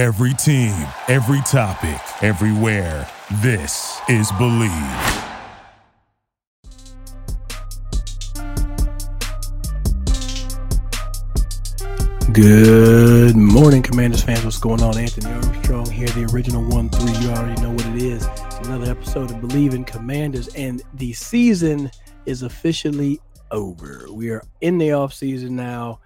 Every 0.00 0.32
team, 0.32 0.72
every 1.08 1.42
topic, 1.42 2.00
everywhere. 2.22 3.06
This 3.42 4.00
is 4.08 4.32
Bleav. 4.32 5.26
Good 12.32 13.36
morning, 13.36 13.82
Commanders 13.82 14.22
fans. 14.22 14.42
What's 14.42 14.56
going 14.56 14.82
on? 14.82 14.96
Anthony 14.96 15.30
Armstrong 15.34 15.90
here, 15.90 16.08
the 16.08 16.30
original 16.32 16.66
one 16.70 16.88
three. 16.88 17.12
You 17.22 17.32
already 17.32 17.60
know 17.60 17.72
what 17.72 17.84
it 17.84 18.00
is. 18.00 18.26
Another 18.66 18.90
episode 18.90 19.30
of 19.30 19.36
Bleav 19.36 19.74
in 19.74 19.84
Commanders, 19.84 20.48
and 20.54 20.82
the 20.94 21.12
season 21.12 21.90
is 22.24 22.42
officially 22.42 23.20
over. 23.50 24.06
We 24.10 24.30
are 24.30 24.42
in 24.62 24.78
the 24.78 24.92
off 24.92 25.12
season 25.12 25.56
now. 25.56 26.00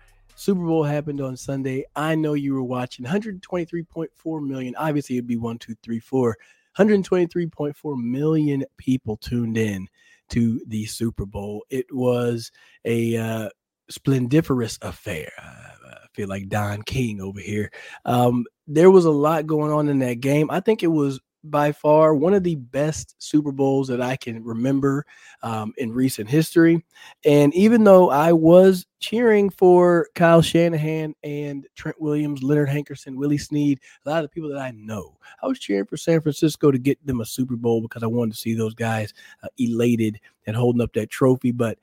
Super 0.44 0.66
Bowl 0.66 0.84
happened 0.84 1.22
on 1.22 1.38
Sunday. 1.38 1.86
I 1.96 2.14
know 2.16 2.34
you 2.34 2.52
were 2.52 2.62
watching 2.62 3.06
123.4 3.06 4.46
million. 4.46 4.74
Obviously, 4.76 5.16
it'd 5.16 5.26
be 5.26 5.38
one, 5.38 5.56
two, 5.56 5.74
three, 5.82 6.00
four. 6.00 6.36
123.4 6.78 7.72
million 7.96 8.62
people 8.76 9.16
tuned 9.16 9.56
in 9.56 9.88
to 10.28 10.60
the 10.66 10.84
Super 10.84 11.24
Bowl. 11.24 11.64
It 11.70 11.86
was 11.90 12.52
a 12.84 13.16
uh, 13.16 13.48
splendiferous 13.88 14.78
affair. 14.82 15.32
I 15.38 16.08
feel 16.12 16.28
like 16.28 16.50
Don 16.50 16.82
King 16.82 17.22
over 17.22 17.40
here. 17.40 17.72
Um, 18.04 18.44
there 18.66 18.90
was 18.90 19.06
a 19.06 19.10
lot 19.10 19.46
going 19.46 19.72
on 19.72 19.88
in 19.88 20.00
that 20.00 20.20
game. 20.20 20.50
I 20.50 20.60
think 20.60 20.82
it 20.82 20.88
was 20.88 21.20
by 21.44 21.72
far 21.72 22.14
one 22.14 22.32
of 22.32 22.42
the 22.42 22.56
best 22.56 23.14
Super 23.18 23.52
Bowls 23.52 23.86
that 23.88 24.00
I 24.00 24.16
can 24.16 24.42
remember 24.42 25.04
um, 25.42 25.72
in 25.76 25.92
recent 25.92 26.28
history. 26.28 26.84
And 27.24 27.54
even 27.54 27.84
though 27.84 28.10
I 28.10 28.32
was 28.32 28.86
cheering 28.98 29.50
for 29.50 30.08
Kyle 30.14 30.40
Shanahan 30.40 31.14
and 31.22 31.66
Trent 31.76 32.00
Williams, 32.00 32.42
Leonard 32.42 32.70
Hankerson, 32.70 33.16
Willie 33.16 33.38
Snead, 33.38 33.80
a 34.04 34.10
lot 34.10 34.24
of 34.24 34.30
the 34.30 34.34
people 34.34 34.48
that 34.50 34.58
I 34.58 34.70
know, 34.72 35.18
I 35.42 35.46
was 35.46 35.58
cheering 35.58 35.86
for 35.86 35.98
San 35.98 36.20
Francisco 36.20 36.70
to 36.70 36.78
get 36.78 37.04
them 37.06 37.20
a 37.20 37.26
Super 37.26 37.56
Bowl 37.56 37.82
because 37.82 38.02
I 38.02 38.06
wanted 38.06 38.32
to 38.32 38.40
see 38.40 38.54
those 38.54 38.74
guys 38.74 39.12
uh, 39.42 39.48
elated 39.58 40.20
and 40.46 40.56
holding 40.56 40.80
up 40.80 40.94
that 40.94 41.10
trophy. 41.10 41.52
But 41.52 41.78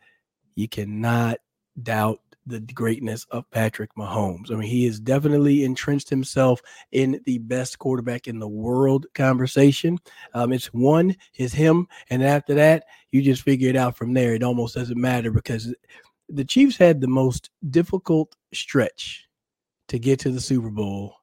you 0.55 0.67
cannot 0.67 1.37
doubt 1.81 2.19
the 2.51 2.59
greatness 2.59 3.25
of 3.31 3.49
Patrick 3.51 3.95
Mahomes. 3.95 4.51
I 4.51 4.55
mean, 4.55 4.69
he 4.69 4.85
has 4.85 4.99
definitely 4.99 5.63
entrenched 5.63 6.09
himself 6.09 6.61
in 6.91 7.21
the 7.25 7.39
best 7.39 7.79
quarterback 7.79 8.27
in 8.27 8.39
the 8.39 8.47
world 8.47 9.07
conversation. 9.15 9.97
Um, 10.33 10.53
it's 10.53 10.67
one 10.67 11.15
is 11.35 11.53
him, 11.53 11.87
and 12.09 12.23
after 12.23 12.53
that, 12.55 12.85
you 13.11 13.21
just 13.21 13.43
figure 13.43 13.69
it 13.69 13.75
out 13.75 13.97
from 13.97 14.13
there. 14.13 14.33
It 14.33 14.43
almost 14.43 14.75
doesn't 14.75 14.99
matter 14.99 15.31
because 15.31 15.73
the 16.29 16.45
Chiefs 16.45 16.77
had 16.77 17.01
the 17.01 17.07
most 17.07 17.49
difficult 17.69 18.35
stretch 18.53 19.27
to 19.87 19.99
get 19.99 20.19
to 20.19 20.31
the 20.31 20.41
Super 20.41 20.69
Bowl 20.69 21.15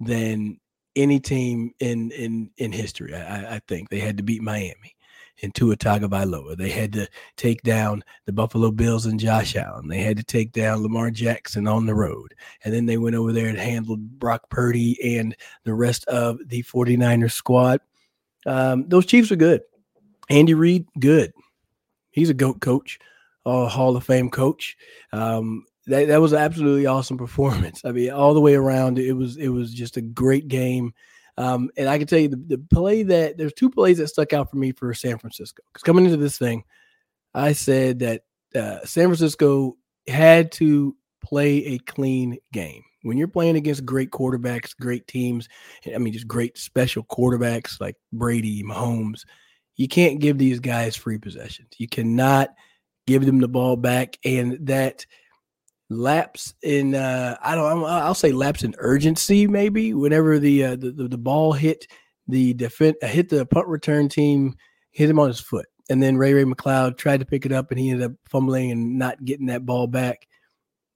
than 0.00 0.58
any 0.96 1.20
team 1.20 1.72
in 1.80 2.10
in 2.10 2.50
in 2.56 2.72
history. 2.72 3.14
I, 3.14 3.56
I 3.56 3.60
think 3.68 3.88
they 3.88 4.00
had 4.00 4.16
to 4.16 4.22
beat 4.22 4.42
Miami 4.42 4.96
and 5.42 5.54
Tua 5.54 5.76
Tagovailoa. 5.76 6.56
They 6.56 6.70
had 6.70 6.92
to 6.94 7.08
take 7.36 7.62
down 7.62 8.04
the 8.26 8.32
Buffalo 8.32 8.70
Bills 8.70 9.06
and 9.06 9.20
Josh 9.20 9.56
Allen. 9.56 9.88
They 9.88 10.00
had 10.00 10.16
to 10.16 10.24
take 10.24 10.52
down 10.52 10.82
Lamar 10.82 11.10
Jackson 11.10 11.66
on 11.66 11.86
the 11.86 11.94
road. 11.94 12.34
And 12.64 12.74
then 12.74 12.86
they 12.86 12.96
went 12.96 13.16
over 13.16 13.32
there 13.32 13.48
and 13.48 13.58
handled 13.58 14.18
Brock 14.18 14.50
Purdy 14.50 15.16
and 15.16 15.36
the 15.64 15.74
rest 15.74 16.04
of 16.06 16.38
the 16.46 16.62
49ers 16.62 17.32
squad. 17.32 17.80
Um, 18.46 18.88
those 18.88 19.06
Chiefs 19.06 19.30
are 19.32 19.36
good. 19.36 19.62
Andy 20.30 20.54
Reid, 20.54 20.86
good. 20.98 21.32
He's 22.10 22.30
a 22.30 22.34
GOAT 22.34 22.60
coach, 22.60 22.98
a 23.46 23.68
Hall 23.68 23.96
of 23.96 24.04
Fame 24.04 24.30
coach. 24.30 24.76
Um, 25.12 25.64
that, 25.86 26.08
that 26.08 26.20
was 26.20 26.32
an 26.32 26.38
absolutely 26.38 26.86
awesome 26.86 27.18
performance. 27.18 27.82
I 27.84 27.92
mean, 27.92 28.10
all 28.10 28.34
the 28.34 28.40
way 28.40 28.54
around, 28.54 28.98
it 28.98 29.14
was 29.14 29.36
it 29.36 29.48
was 29.48 29.72
just 29.72 29.96
a 29.96 30.02
great 30.02 30.48
game. 30.48 30.92
Um, 31.38 31.70
and 31.76 31.88
I 31.88 31.98
can 31.98 32.08
tell 32.08 32.18
you 32.18 32.28
the, 32.28 32.36
the 32.36 32.58
play 32.58 33.04
that 33.04 33.38
there's 33.38 33.52
two 33.52 33.70
plays 33.70 33.98
that 33.98 34.08
stuck 34.08 34.32
out 34.32 34.50
for 34.50 34.56
me 34.56 34.72
for 34.72 34.92
San 34.92 35.18
Francisco. 35.18 35.62
Because 35.72 35.84
coming 35.84 36.04
into 36.04 36.16
this 36.16 36.36
thing, 36.36 36.64
I 37.32 37.52
said 37.52 38.00
that 38.00 38.22
uh, 38.56 38.84
San 38.84 39.06
Francisco 39.06 39.76
had 40.08 40.50
to 40.52 40.96
play 41.24 41.64
a 41.64 41.78
clean 41.78 42.38
game. 42.52 42.82
When 43.02 43.16
you're 43.16 43.28
playing 43.28 43.54
against 43.54 43.86
great 43.86 44.10
quarterbacks, 44.10 44.76
great 44.76 45.06
teams, 45.06 45.48
I 45.86 45.98
mean, 45.98 46.12
just 46.12 46.26
great 46.26 46.58
special 46.58 47.04
quarterbacks 47.04 47.80
like 47.80 47.94
Brady, 48.12 48.64
Mahomes, 48.64 49.22
you 49.76 49.86
can't 49.86 50.18
give 50.18 50.38
these 50.38 50.58
guys 50.58 50.96
free 50.96 51.18
possessions. 51.18 51.68
You 51.78 51.86
cannot 51.86 52.50
give 53.06 53.24
them 53.24 53.38
the 53.38 53.48
ball 53.48 53.76
back. 53.76 54.18
And 54.24 54.58
that– 54.66 55.06
lapse 55.90 56.54
in 56.62 56.94
uh 56.94 57.36
I 57.42 57.54
don't 57.54 57.84
I'll 57.84 58.14
say 58.14 58.32
lapse 58.32 58.62
in 58.62 58.74
urgency 58.78 59.46
maybe 59.46 59.94
whenever 59.94 60.38
the 60.38 60.64
uh, 60.64 60.76
the, 60.76 60.90
the, 60.90 61.08
the 61.08 61.18
ball 61.18 61.52
hit 61.52 61.86
the 62.26 62.52
defense 62.54 62.96
uh, 63.02 63.06
hit 63.06 63.30
the 63.30 63.46
punt 63.46 63.66
return 63.68 64.08
team 64.08 64.54
hit 64.90 65.08
him 65.08 65.18
on 65.18 65.28
his 65.28 65.40
foot. 65.40 65.66
And 65.90 66.02
then 66.02 66.18
Ray 66.18 66.34
Ray 66.34 66.44
McCloud 66.44 66.98
tried 66.98 67.20
to 67.20 67.26
pick 67.26 67.46
it 67.46 67.52
up 67.52 67.70
and 67.70 67.80
he 67.80 67.90
ended 67.90 68.10
up 68.10 68.16
fumbling 68.26 68.70
and 68.70 68.98
not 68.98 69.24
getting 69.24 69.46
that 69.46 69.64
ball 69.64 69.86
back. 69.86 70.26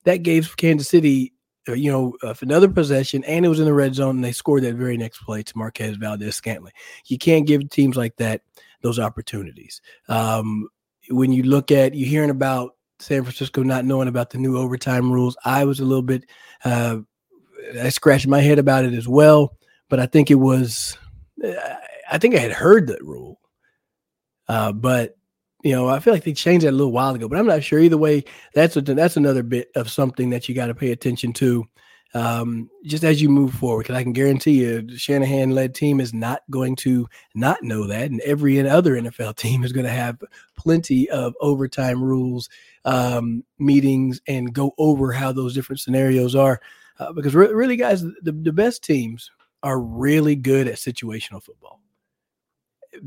That 0.03 0.17
gave 0.17 0.55
Kansas 0.57 0.89
City 0.89 1.33
uh, 1.67 1.73
you 1.73 1.91
know 1.91 2.15
uh, 2.21 2.35
another 2.41 2.69
possession 2.69 3.23
and 3.23 3.45
it 3.45 3.49
was 3.49 3.59
in 3.59 3.65
the 3.65 3.73
red 3.73 3.95
zone 3.95 4.17
and 4.17 4.23
they 4.23 4.31
scored 4.31 4.63
that 4.63 4.75
very 4.75 4.97
next 4.97 5.19
play 5.23 5.41
to 5.41 5.57
Marquez 5.57 5.95
Valdes-Scantling 5.95 6.73
you 7.05 7.17
can't 7.17 7.47
give 7.47 7.69
teams 7.69 7.95
like 7.95 8.17
that 8.17 8.41
those 8.81 8.99
opportunities. 8.99 9.81
Um 10.09 10.67
when 11.09 11.31
you 11.31 11.43
look 11.43 11.71
at 11.71 11.95
you 11.95 12.05
hearing 12.05 12.29
about 12.29 12.75
San 13.03 13.23
Francisco 13.23 13.63
not 13.63 13.85
knowing 13.85 14.07
about 14.07 14.29
the 14.29 14.37
new 14.37 14.57
overtime 14.57 15.11
rules. 15.11 15.37
I 15.45 15.65
was 15.65 15.79
a 15.79 15.85
little 15.85 16.03
bit, 16.03 16.25
uh, 16.63 16.97
I 17.81 17.89
scratched 17.89 18.27
my 18.27 18.39
head 18.39 18.59
about 18.59 18.85
it 18.85 18.93
as 18.93 19.07
well, 19.07 19.57
but 19.89 19.99
I 19.99 20.05
think 20.05 20.31
it 20.31 20.35
was, 20.35 20.97
I 22.11 22.17
think 22.17 22.35
I 22.35 22.39
had 22.39 22.51
heard 22.51 22.87
that 22.87 23.03
rule. 23.03 23.39
Uh, 24.47 24.71
but 24.71 25.15
you 25.63 25.71
know, 25.71 25.87
I 25.87 25.99
feel 25.99 26.13
like 26.13 26.25
they 26.25 26.33
changed 26.33 26.65
that 26.65 26.71
a 26.71 26.75
little 26.75 26.91
while 26.91 27.15
ago, 27.15 27.29
but 27.29 27.39
I'm 27.39 27.47
not 27.47 27.63
sure. 27.63 27.79
Either 27.79 27.97
way, 27.97 28.25
that's 28.53 28.75
a, 28.75 28.81
that's 28.81 29.15
another 29.15 29.43
bit 29.43 29.69
of 29.75 29.89
something 29.89 30.29
that 30.31 30.49
you 30.49 30.55
got 30.55 30.67
to 30.67 30.75
pay 30.75 30.91
attention 30.91 31.31
to 31.33 31.65
um, 32.13 32.69
just 32.85 33.03
as 33.03 33.21
you 33.21 33.29
move 33.29 33.53
forward. 33.53 33.83
Because 33.83 33.95
I 33.95 34.03
can 34.03 34.13
guarantee 34.13 34.63
you, 34.63 34.81
the 34.81 34.97
Shanahan 34.97 35.51
led 35.51 35.73
team 35.73 35.99
is 35.99 36.13
not 36.13 36.41
going 36.49 36.75
to 36.77 37.07
not 37.33 37.63
know 37.63 37.87
that. 37.87 38.11
And 38.11 38.21
every 38.21 38.59
other 38.67 38.93
NFL 38.93 39.35
team 39.37 39.63
is 39.63 39.71
going 39.71 39.85
to 39.85 39.91
have 39.91 40.21
plenty 40.55 41.09
of 41.09 41.33
overtime 41.41 42.03
rules, 42.03 42.49
um, 42.85 43.43
meetings, 43.59 44.21
and 44.27 44.53
go 44.53 44.73
over 44.77 45.11
how 45.11 45.31
those 45.31 45.53
different 45.53 45.79
scenarios 45.79 46.35
are. 46.35 46.61
Uh, 46.99 47.11
because 47.11 47.33
re- 47.33 47.47
really, 47.47 47.75
guys, 47.75 48.03
the, 48.03 48.31
the 48.31 48.53
best 48.53 48.83
teams 48.83 49.31
are 49.63 49.79
really 49.79 50.35
good 50.35 50.67
at 50.67 50.75
situational 50.75 51.41
football. 51.41 51.79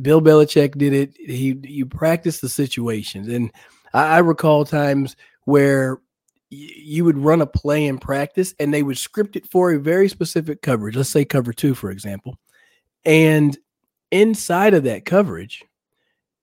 Bill 0.02 0.20
Belichick 0.20 0.76
did 0.76 0.92
it. 0.92 1.16
He 1.16 1.56
you 1.62 1.86
practice 1.86 2.40
the 2.40 2.48
situations, 2.48 3.28
and 3.28 3.52
I, 3.94 4.16
I 4.16 4.18
recall 4.18 4.64
times 4.64 5.14
where 5.44 6.00
you 6.48 7.04
would 7.04 7.18
run 7.18 7.40
a 7.42 7.46
play 7.46 7.86
in 7.86 7.98
practice 7.98 8.54
and 8.60 8.72
they 8.72 8.82
would 8.82 8.98
script 8.98 9.36
it 9.36 9.50
for 9.50 9.72
a 9.72 9.78
very 9.78 10.08
specific 10.08 10.62
coverage. 10.62 10.96
Let's 10.96 11.10
say 11.10 11.24
cover 11.24 11.52
two, 11.52 11.74
for 11.74 11.90
example. 11.90 12.38
And 13.04 13.56
inside 14.10 14.74
of 14.74 14.84
that 14.84 15.04
coverage, 15.04 15.64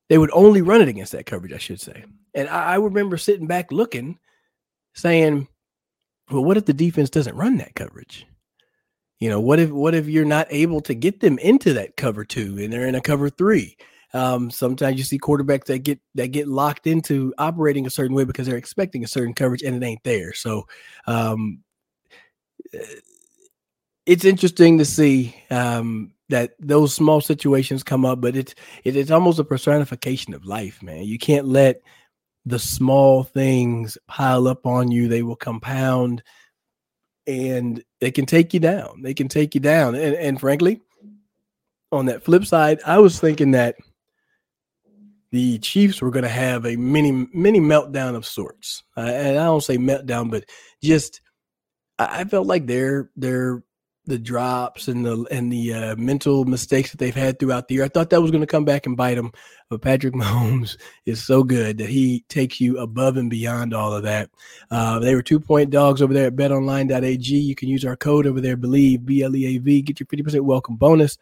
they 0.09 0.17
would 0.17 0.31
only 0.33 0.61
run 0.61 0.81
it 0.81 0.89
against 0.89 1.13
that 1.13 1.25
coverage, 1.25 1.53
I 1.53 1.57
should 1.57 1.79
say. 1.79 2.03
And 2.33 2.49
I, 2.49 2.73
I 2.73 2.75
remember 2.75 3.17
sitting 3.17 3.47
back 3.47 3.71
looking, 3.71 4.19
saying, 4.93 5.47
Well, 6.29 6.43
what 6.43 6.57
if 6.57 6.65
the 6.65 6.73
defense 6.73 7.09
doesn't 7.09 7.35
run 7.35 7.57
that 7.57 7.75
coverage? 7.75 8.27
You 9.19 9.29
know, 9.29 9.39
what 9.39 9.59
if 9.59 9.69
what 9.69 9.95
if 9.95 10.07
you're 10.07 10.25
not 10.25 10.47
able 10.49 10.81
to 10.81 10.93
get 10.93 11.21
them 11.21 11.39
into 11.39 11.73
that 11.73 11.95
cover 11.95 12.25
two 12.25 12.57
and 12.59 12.73
they're 12.73 12.87
in 12.87 12.95
a 12.95 13.01
cover 13.01 13.29
three? 13.29 13.77
Um, 14.13 14.51
sometimes 14.51 14.97
you 14.97 15.03
see 15.03 15.17
quarterbacks 15.17 15.65
that 15.65 15.79
get 15.79 15.99
that 16.15 16.27
get 16.27 16.47
locked 16.47 16.85
into 16.85 17.33
operating 17.37 17.87
a 17.87 17.89
certain 17.89 18.15
way 18.15 18.25
because 18.25 18.45
they're 18.45 18.57
expecting 18.57 19.03
a 19.03 19.07
certain 19.07 19.33
coverage 19.33 19.63
and 19.63 19.75
it 19.75 19.85
ain't 19.85 20.03
there. 20.03 20.33
So 20.33 20.67
um, 21.07 21.63
eh, 22.73 22.79
it's 24.05 24.25
interesting 24.25 24.77
to 24.77 24.85
see 24.85 25.35
um, 25.49 26.13
that 26.29 26.53
those 26.59 26.93
small 26.93 27.21
situations 27.21 27.83
come 27.83 28.05
up, 28.05 28.21
but 28.21 28.35
it's 28.35 28.53
it, 28.83 28.95
it's 28.95 29.11
almost 29.11 29.39
a 29.39 29.43
personification 29.43 30.33
of 30.33 30.45
life, 30.45 30.83
man. 30.83 31.03
You 31.03 31.17
can't 31.17 31.47
let 31.47 31.81
the 32.45 32.59
small 32.59 33.23
things 33.23 33.97
pile 34.07 34.47
up 34.47 34.65
on 34.65 34.91
you; 34.91 35.07
they 35.07 35.23
will 35.23 35.35
compound, 35.35 36.21
and 37.25 37.83
they 37.99 38.11
can 38.11 38.25
take 38.25 38.53
you 38.53 38.59
down. 38.59 39.01
They 39.01 39.13
can 39.13 39.27
take 39.27 39.55
you 39.55 39.61
down, 39.61 39.95
and 39.95 40.15
and 40.15 40.39
frankly, 40.39 40.81
on 41.91 42.05
that 42.07 42.23
flip 42.23 42.45
side, 42.45 42.79
I 42.85 42.99
was 42.99 43.19
thinking 43.19 43.51
that 43.51 43.75
the 45.33 45.57
Chiefs 45.57 45.99
were 45.99 46.11
going 46.11 46.23
to 46.23 46.29
have 46.29 46.63
a 46.63 46.75
mini 46.75 47.27
mini 47.33 47.59
meltdown 47.59 48.15
of 48.15 48.23
sorts. 48.23 48.83
Uh, 48.95 49.01
and 49.01 49.39
I 49.39 49.45
don't 49.45 49.63
say 49.63 49.79
meltdown, 49.79 50.29
but 50.29 50.45
just 50.83 51.21
I, 51.97 52.23
felt 52.25 52.45
like 52.45 52.67
their 52.67 53.09
their 53.15 53.63
the 54.05 54.19
drops 54.19 54.87
and 54.87 55.03
the 55.03 55.25
and 55.31 55.51
the 55.51 55.73
uh, 55.73 55.95
mental 55.95 56.45
mistakes 56.45 56.91
that 56.91 56.97
they've 56.99 57.15
had 57.15 57.39
throughout 57.39 57.67
the 57.67 57.73
year. 57.73 57.83
I 57.83 57.87
thought 57.87 58.11
that 58.11 58.21
was 58.21 58.29
going 58.29 58.41
to 58.41 58.47
come 58.47 58.63
back 58.63 58.85
and 58.85 58.95
bite 58.95 59.15
them, 59.15 59.31
but 59.71 59.81
Patrick 59.81 60.13
Mahomes 60.13 60.77
is 61.07 61.23
so 61.23 61.43
good 61.43 61.79
that 61.79 61.89
he 61.89 62.23
takes 62.29 62.61
you 62.61 62.77
above 62.77 63.17
and 63.17 63.31
beyond 63.31 63.73
all 63.73 63.91
of 63.91 64.03
that. 64.03 64.29
Uh, 64.69 64.99
they 64.99 65.15
were 65.15 65.23
two 65.23 65.39
point 65.39 65.71
dogs 65.71 66.03
over 66.03 66.13
there 66.13 66.27
at 66.27 66.35
BetOnline.ag. 66.35 67.35
You 67.35 67.55
can 67.55 67.69
use 67.69 67.85
our 67.85 67.95
code 67.95 68.27
over 68.27 68.39
there, 68.39 68.55
Bleav 68.55 69.03
B 69.03 69.23
L 69.23 69.35
E 69.35 69.55
A 69.55 69.57
V, 69.57 69.81
get 69.81 69.99
your 69.99 70.05
fifty 70.05 70.21
percent 70.21 70.45
welcome 70.45 70.75
bonus. 70.75 71.17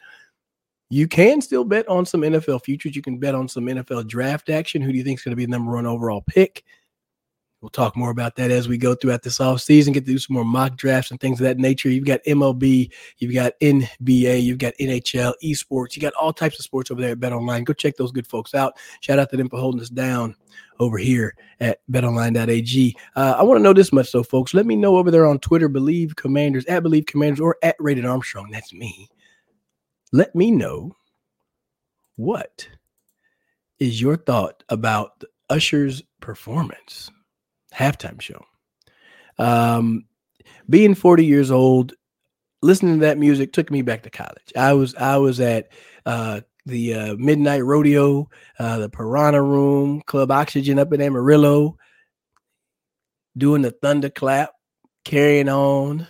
You 0.91 1.07
can 1.07 1.39
still 1.39 1.63
bet 1.63 1.87
on 1.87 2.05
some 2.05 2.21
NFL 2.21 2.65
futures. 2.65 2.97
You 2.97 3.01
can 3.01 3.17
bet 3.17 3.33
on 3.33 3.47
some 3.47 3.65
NFL 3.65 4.07
draft 4.07 4.49
action. 4.49 4.81
Who 4.81 4.91
do 4.91 4.97
you 4.97 5.05
think 5.05 5.19
is 5.19 5.23
going 5.23 5.31
to 5.31 5.37
be 5.37 5.45
the 5.45 5.51
number 5.51 5.71
one 5.71 5.85
overall 5.85 6.21
pick? 6.27 6.65
We'll 7.61 7.69
talk 7.69 7.95
more 7.95 8.09
about 8.09 8.35
that 8.35 8.51
as 8.51 8.67
we 8.67 8.77
go 8.77 8.93
throughout 8.93 9.21
this 9.21 9.39
off 9.39 9.61
season. 9.61 9.93
Get 9.93 10.05
to 10.05 10.11
do 10.11 10.17
some 10.17 10.33
more 10.33 10.43
mock 10.43 10.75
drafts 10.75 11.11
and 11.11 11.19
things 11.19 11.39
of 11.39 11.45
that 11.45 11.59
nature. 11.59 11.89
You've 11.89 12.05
got 12.07 12.19
MLB, 12.27 12.91
you've 13.19 13.33
got 13.33 13.53
NBA, 13.61 14.43
you've 14.43 14.57
got 14.57 14.73
NHL, 14.81 15.33
esports. 15.41 15.95
You 15.95 16.01
got 16.01 16.13
all 16.15 16.33
types 16.33 16.59
of 16.59 16.65
sports 16.65 16.91
over 16.91 16.99
there 16.99 17.11
at 17.11 17.21
Bet 17.21 17.31
Online. 17.31 17.63
Go 17.63 17.71
check 17.71 17.95
those 17.95 18.11
good 18.11 18.27
folks 18.27 18.53
out. 18.53 18.77
Shout 18.99 19.17
out 19.17 19.29
to 19.29 19.37
them 19.37 19.47
for 19.47 19.59
holding 19.59 19.79
us 19.79 19.89
down 19.89 20.35
over 20.79 20.97
here 20.97 21.35
at 21.61 21.79
betonline.ag. 21.89 22.97
Uh, 23.15 23.35
I 23.37 23.43
want 23.43 23.59
to 23.59 23.63
know 23.63 23.73
this 23.73 23.93
much, 23.93 24.11
though, 24.11 24.23
folks. 24.23 24.53
Let 24.53 24.65
me 24.65 24.75
know 24.75 24.97
over 24.97 25.09
there 25.09 25.27
on 25.27 25.39
Twitter, 25.39 25.69
Bleav 25.69 26.17
Commanders, 26.17 26.65
at 26.65 26.83
Bleav 26.83 27.05
Commanders, 27.05 27.39
or 27.39 27.55
at 27.63 27.77
Rated 27.79 28.05
Armstrong. 28.05 28.49
That's 28.51 28.73
me. 28.73 29.07
Let 30.11 30.35
me 30.35 30.51
know 30.51 30.95
what 32.15 32.67
is 33.79 34.01
your 34.01 34.17
thought 34.17 34.63
about 34.69 35.19
the 35.19 35.27
Usher's 35.49 36.03
performance 36.19 37.09
halftime 37.73 38.21
show. 38.21 38.43
Um, 39.37 40.05
being 40.69 40.95
40 40.95 41.25
years 41.25 41.49
old, 41.49 41.93
listening 42.61 42.99
to 42.99 43.05
that 43.05 43.17
music 43.17 43.53
took 43.53 43.71
me 43.71 43.81
back 43.81 44.03
to 44.03 44.09
college. 44.09 44.53
I 44.55 44.73
was 44.73 44.95
I 44.95 45.17
was 45.17 45.39
at 45.39 45.69
uh, 46.05 46.41
the 46.65 46.93
uh, 46.93 47.15
Midnight 47.15 47.63
Rodeo, 47.63 48.29
uh, 48.59 48.79
the 48.79 48.89
Piranha 48.89 49.41
Room, 49.41 50.01
Club 50.01 50.31
Oxygen 50.31 50.77
up 50.77 50.93
in 50.93 51.01
Amarillo, 51.01 51.77
doing 53.37 53.61
the 53.61 53.71
thunderclap, 53.71 54.51
carrying 55.03 55.49
on, 55.49 56.07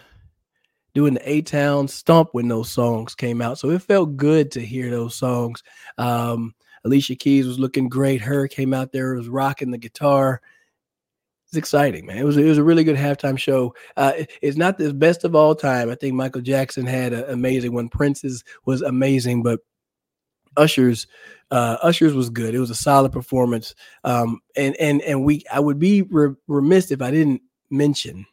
doing 0.93 1.13
the 1.13 1.29
A 1.29 1.41
Town 1.41 1.87
Stomp 1.87 2.29
when 2.33 2.47
those 2.47 2.69
songs 2.69 3.15
came 3.15 3.41
out. 3.41 3.57
So 3.57 3.69
it 3.69 3.81
felt 3.81 4.17
good 4.17 4.51
to 4.51 4.59
hear 4.59 4.89
those 4.89 5.15
songs. 5.15 5.63
Um, 5.97 6.53
Alicia 6.83 7.15
Keys 7.15 7.47
was 7.47 7.59
looking 7.59 7.89
great. 7.89 8.21
Her 8.21 8.47
came 8.47 8.73
out 8.73 8.91
there, 8.91 9.15
was 9.15 9.29
rocking 9.29 9.71
the 9.71 9.77
guitar 9.77 10.41
it's 11.51 11.57
exciting, 11.57 12.05
man. 12.05 12.17
It 12.17 12.23
was 12.23 12.37
it 12.37 12.45
was 12.45 12.57
a 12.57 12.63
really 12.63 12.85
good 12.85 12.95
halftime 12.95 13.37
show. 13.37 13.75
Uh, 13.97 14.13
it's 14.41 14.55
not 14.55 14.77
the 14.77 14.93
best 14.93 15.25
of 15.25 15.35
all 15.35 15.53
time. 15.53 15.89
I 15.89 15.95
think 15.95 16.13
Michael 16.13 16.39
Jackson 16.39 16.85
had 16.85 17.11
an 17.11 17.25
amazing 17.27 17.73
one. 17.73 17.89
Prince's 17.89 18.45
was 18.63 18.81
amazing, 18.81 19.43
but 19.43 19.59
Usher's 20.55 21.07
uh, 21.51 21.75
Usher's 21.81 22.13
was 22.13 22.29
good. 22.29 22.55
It 22.55 22.59
was 22.59 22.69
a 22.69 22.75
solid 22.75 23.11
performance. 23.11 23.75
Um, 24.05 24.39
and 24.55 24.77
and 24.77 25.01
and 25.01 25.25
we 25.25 25.43
I 25.51 25.59
would 25.59 25.77
be 25.77 26.03
re- 26.03 26.35
remiss 26.47 26.89
if 26.89 27.01
I 27.01 27.11
didn't 27.11 27.41
mention 27.69 28.25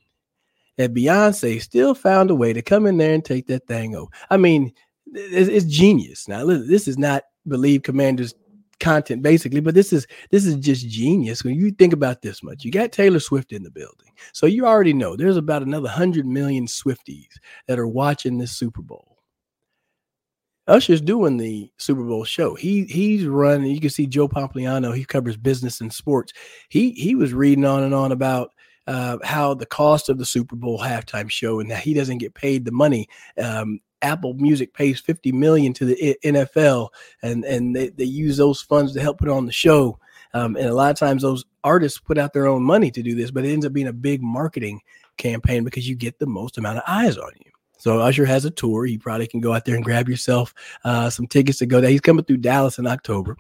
that 0.79 0.95
Beyonce 0.95 1.61
still 1.61 1.95
found 1.95 2.31
a 2.31 2.35
way 2.35 2.53
to 2.55 2.63
come 2.63 2.87
in 2.87 2.97
there 2.97 3.13
and 3.13 3.25
take 3.25 3.47
that 3.49 3.67
thing 3.67 3.95
over. 3.95 4.11
I 4.31 4.39
mean, 4.39 4.73
it's, 5.13 5.49
it's 5.49 5.67
genius. 5.67 6.27
Now, 6.29 6.47
this 6.47 6.89
is 6.89 6.97
not 6.97 7.25
Bleav 7.47 7.83
Commanders 7.83 8.35
content 8.81 9.23
basically 9.23 9.61
but 9.61 9.75
this 9.75 9.93
is 9.93 10.07
this 10.31 10.47
is 10.47 10.55
just 10.55 10.89
genius 10.89 11.43
when 11.43 11.55
you 11.55 11.71
think 11.73 11.93
about 11.93 12.23
this 12.23 12.43
much. 12.43 12.65
You 12.65 12.71
got 12.71 12.93
taylor 12.93 13.19
swift 13.19 13.53
in 13.53 13.63
the 13.63 13.71
building. 13.71 14.13
So 14.33 14.47
you 14.47 14.67
already 14.67 14.93
know 14.93 15.17
there's 15.17 15.37
about 15.37 15.63
another 15.63 15.87
100 15.87 16.27
million 16.27 16.67
swifties 16.67 17.33
that 17.67 17.79
are 17.79 17.89
watching 17.89 18.39
this 18.39 18.53
super 18.53 18.83
bowl. 18.83 19.19
Usher's 20.69 21.01
doing 21.01 21.39
the 21.39 21.73
super 21.79 22.05
bowl 22.05 22.25
show. 22.25 22.55
He 22.55 22.85
he's 22.85 23.27
running 23.27 23.71
you 23.71 23.81
can 23.81 23.91
see 23.91 24.07
joe 24.07 24.29
pompliano 24.29 24.95
he 24.95 25.05
covers 25.05 25.37
business 25.37 25.81
and 25.81 25.93
sports. 25.93 26.33
He 26.69 26.93
he 26.93 27.15
was 27.17 27.35
reading 27.35 27.65
on 27.65 27.83
and 27.83 27.95
on 27.95 28.13
about 28.13 28.53
uh, 28.89 29.19
how 29.23 29.53
the 29.53 29.67
cost 29.67 30.09
of 30.09 30.17
the 30.17 30.25
Super 30.25 30.57
Bowl 30.57 30.79
halftime 30.79 31.31
show 31.31 31.61
and 31.61 31.71
that 31.71 31.83
he 31.83 31.93
doesn't 31.93 32.19
get 32.19 32.33
paid 32.33 32.65
the 32.65 32.73
money. 32.73 33.07
Um, 33.41 33.81
Apple 34.01 34.33
Music 34.35 34.73
pays 34.73 34.99
50 34.99 35.31
million 35.33 35.75
to 35.75 35.85
the 35.85 36.17
NFL 36.25 36.89
and 37.23 37.45
and 37.45 37.77
they, 37.77 37.91
they 37.91 38.05
use 38.05 38.39
those 38.39 38.63
funds 38.63 38.95
to 38.95 39.01
help 39.01 39.19
put 39.19 39.29
on 39.29 39.45
the 39.45 39.53
show. 39.53 39.99
Um, 40.33 40.57
and 40.57 40.67
a 40.67 40.75
lot 40.75 40.91
of 40.91 40.99
times 40.99 41.23
those 41.23 41.45
artists 41.65 41.99
put 41.99 42.17
out 42.17 42.33
their 42.33 42.47
own 42.47 42.63
money 42.63 42.91
to 42.91 43.03
do 43.03 43.15
this, 43.15 43.31
but 43.31 43.45
it 43.45 43.53
ends 43.53 43.67
up 43.67 43.73
being 43.73 43.89
a 43.89 43.93
big 43.93 44.23
marketing 44.23 44.81
campaign 45.19 45.65
because 45.65 45.87
you 45.87 45.95
get 45.95 46.19
the 46.19 46.27
most 46.27 46.57
amount 46.57 46.79
of 46.79 46.85
eyes 46.87 47.19
on 47.19 47.33
you. 47.45 47.51
So 47.77 48.01
Usher 48.01 48.25
has 48.25 48.45
a 48.45 48.51
tour. 48.51 48.87
You 48.87 48.99
probably 48.99 49.27
can 49.27 49.41
go 49.41 49.53
out 49.53 49.67
there 49.67 49.75
and 49.75 49.85
grab 49.85 50.09
yourself 50.09 50.55
uh, 50.85 51.11
some 51.11 51.27
tickets 51.27 51.59
to 51.59 51.67
go 51.67 51.81
there. 51.81 51.91
He's 51.91 52.01
coming 52.01 52.25
through 52.25 52.39
Dallas 52.39 52.79
in 52.79 52.87
October. 52.87 53.37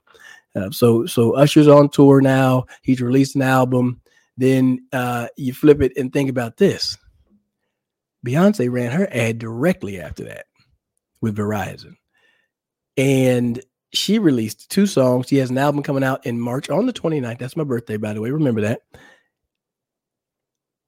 Uh, 0.54 0.70
so 0.70 1.06
so 1.06 1.32
Usher's 1.32 1.68
on 1.68 1.88
tour 1.88 2.20
now. 2.20 2.66
He's 2.82 3.00
released 3.00 3.34
an 3.34 3.42
album. 3.42 4.00
Then 4.38 4.86
uh, 4.92 5.28
you 5.36 5.52
flip 5.52 5.82
it 5.82 5.92
and 5.96 6.12
think 6.12 6.30
about 6.30 6.56
this. 6.56 6.96
Beyonce 8.26 8.70
ran 8.70 8.92
her 8.92 9.08
ad 9.12 9.38
directly 9.38 10.00
after 10.00 10.24
that 10.24 10.46
with 11.20 11.36
Verizon. 11.36 11.96
And 12.96 13.60
she 13.92 14.18
released 14.18 14.70
two 14.70 14.86
songs. 14.86 15.26
She 15.28 15.36
has 15.36 15.50
an 15.50 15.58
album 15.58 15.82
coming 15.82 16.04
out 16.04 16.24
in 16.24 16.40
March 16.40 16.70
on 16.70 16.86
the 16.86 16.92
29th. 16.92 17.38
That's 17.38 17.56
my 17.56 17.64
birthday, 17.64 17.96
by 17.96 18.12
the 18.12 18.20
way. 18.20 18.30
Remember 18.30 18.60
that. 18.60 18.82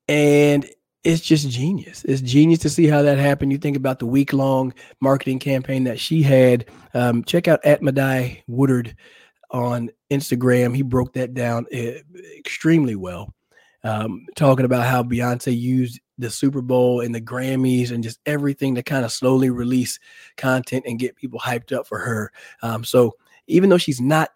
And 0.09 0.69
it's 1.03 1.23
just 1.23 1.49
genius. 1.49 2.05
It's 2.05 2.21
genius 2.21 2.61
to 2.61 2.71
see 2.71 2.87
how 2.87 3.03
that 3.03 3.19
happened. 3.19 3.53
You 3.53 3.59
think 3.59 3.77
about 3.77 3.99
the 3.99 4.07
week 4.07 4.33
long 4.33 4.75
marketing 5.01 5.39
campaign 5.39 5.85
that 5.85 5.99
she 5.99 6.23
had. 6.23 6.67
Um, 6.95 7.25
check 7.25 7.49
out 7.49 7.65
at 7.65 7.83
Madai 7.83 8.45
Woodard 8.47 8.95
on 9.51 9.91
Instagram. 10.11 10.75
He 10.75 10.83
broke 10.83 11.15
that 11.15 11.33
down 11.35 11.67
eh, 11.73 12.01
extremely 12.37 12.97
well, 12.97 13.35
um, 13.85 14.27
talking 14.37 14.65
about 14.65 14.87
how 14.87 15.03
Beyonce 15.03 15.59
used 15.59 16.01
the 16.19 16.31
Super 16.31 16.61
Bowl 16.61 17.01
and 17.01 17.15
the 17.15 17.21
Grammys 17.21 17.91
and 17.91 18.05
just 18.05 18.21
everything 18.27 18.75
to 18.75 18.83
kind 18.83 19.05
of 19.05 19.13
slowly 19.13 19.51
release 19.51 19.99
content 20.37 20.85
and 20.87 20.99
get 20.99 21.17
people 21.17 21.41
hyped 21.41 21.73
up 21.73 21.87
for 21.87 21.99
her. 21.99 22.33
Um, 22.63 22.85
so 22.85 23.17
even 23.47 23.71
though 23.71 23.79
she's 23.79 24.01
not 24.01 24.31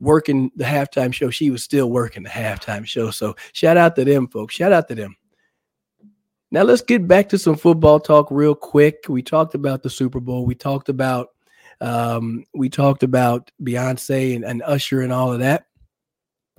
working 0.00 0.50
the 0.56 0.64
halftime 0.64 1.12
show, 1.12 1.30
she 1.30 1.50
was 1.50 1.62
still 1.62 1.90
working 1.90 2.22
the 2.22 2.28
halftime 2.28 2.84
show. 2.84 3.10
So 3.10 3.36
shout 3.52 3.76
out 3.76 3.94
to 3.96 4.04
them, 4.04 4.28
folks. 4.28 4.54
Shout 4.54 4.72
out 4.72 4.88
to 4.88 4.94
them. 4.94 5.16
Now 6.50 6.62
let's 6.62 6.82
get 6.82 7.06
back 7.06 7.28
to 7.28 7.38
some 7.38 7.56
football 7.56 8.00
talk 8.00 8.28
real 8.30 8.54
quick. 8.54 9.04
We 9.08 9.22
talked 9.22 9.54
about 9.54 9.82
the 9.82 9.90
Super 9.90 10.18
Bowl. 10.18 10.46
We 10.46 10.54
talked 10.54 10.88
about 10.88 11.28
um, 11.80 12.44
we 12.54 12.68
talked 12.68 13.04
about 13.04 13.52
Beyonce 13.62 14.34
and, 14.34 14.44
and 14.44 14.62
Usher 14.62 15.02
and 15.02 15.12
all 15.12 15.32
of 15.32 15.38
that. 15.40 15.66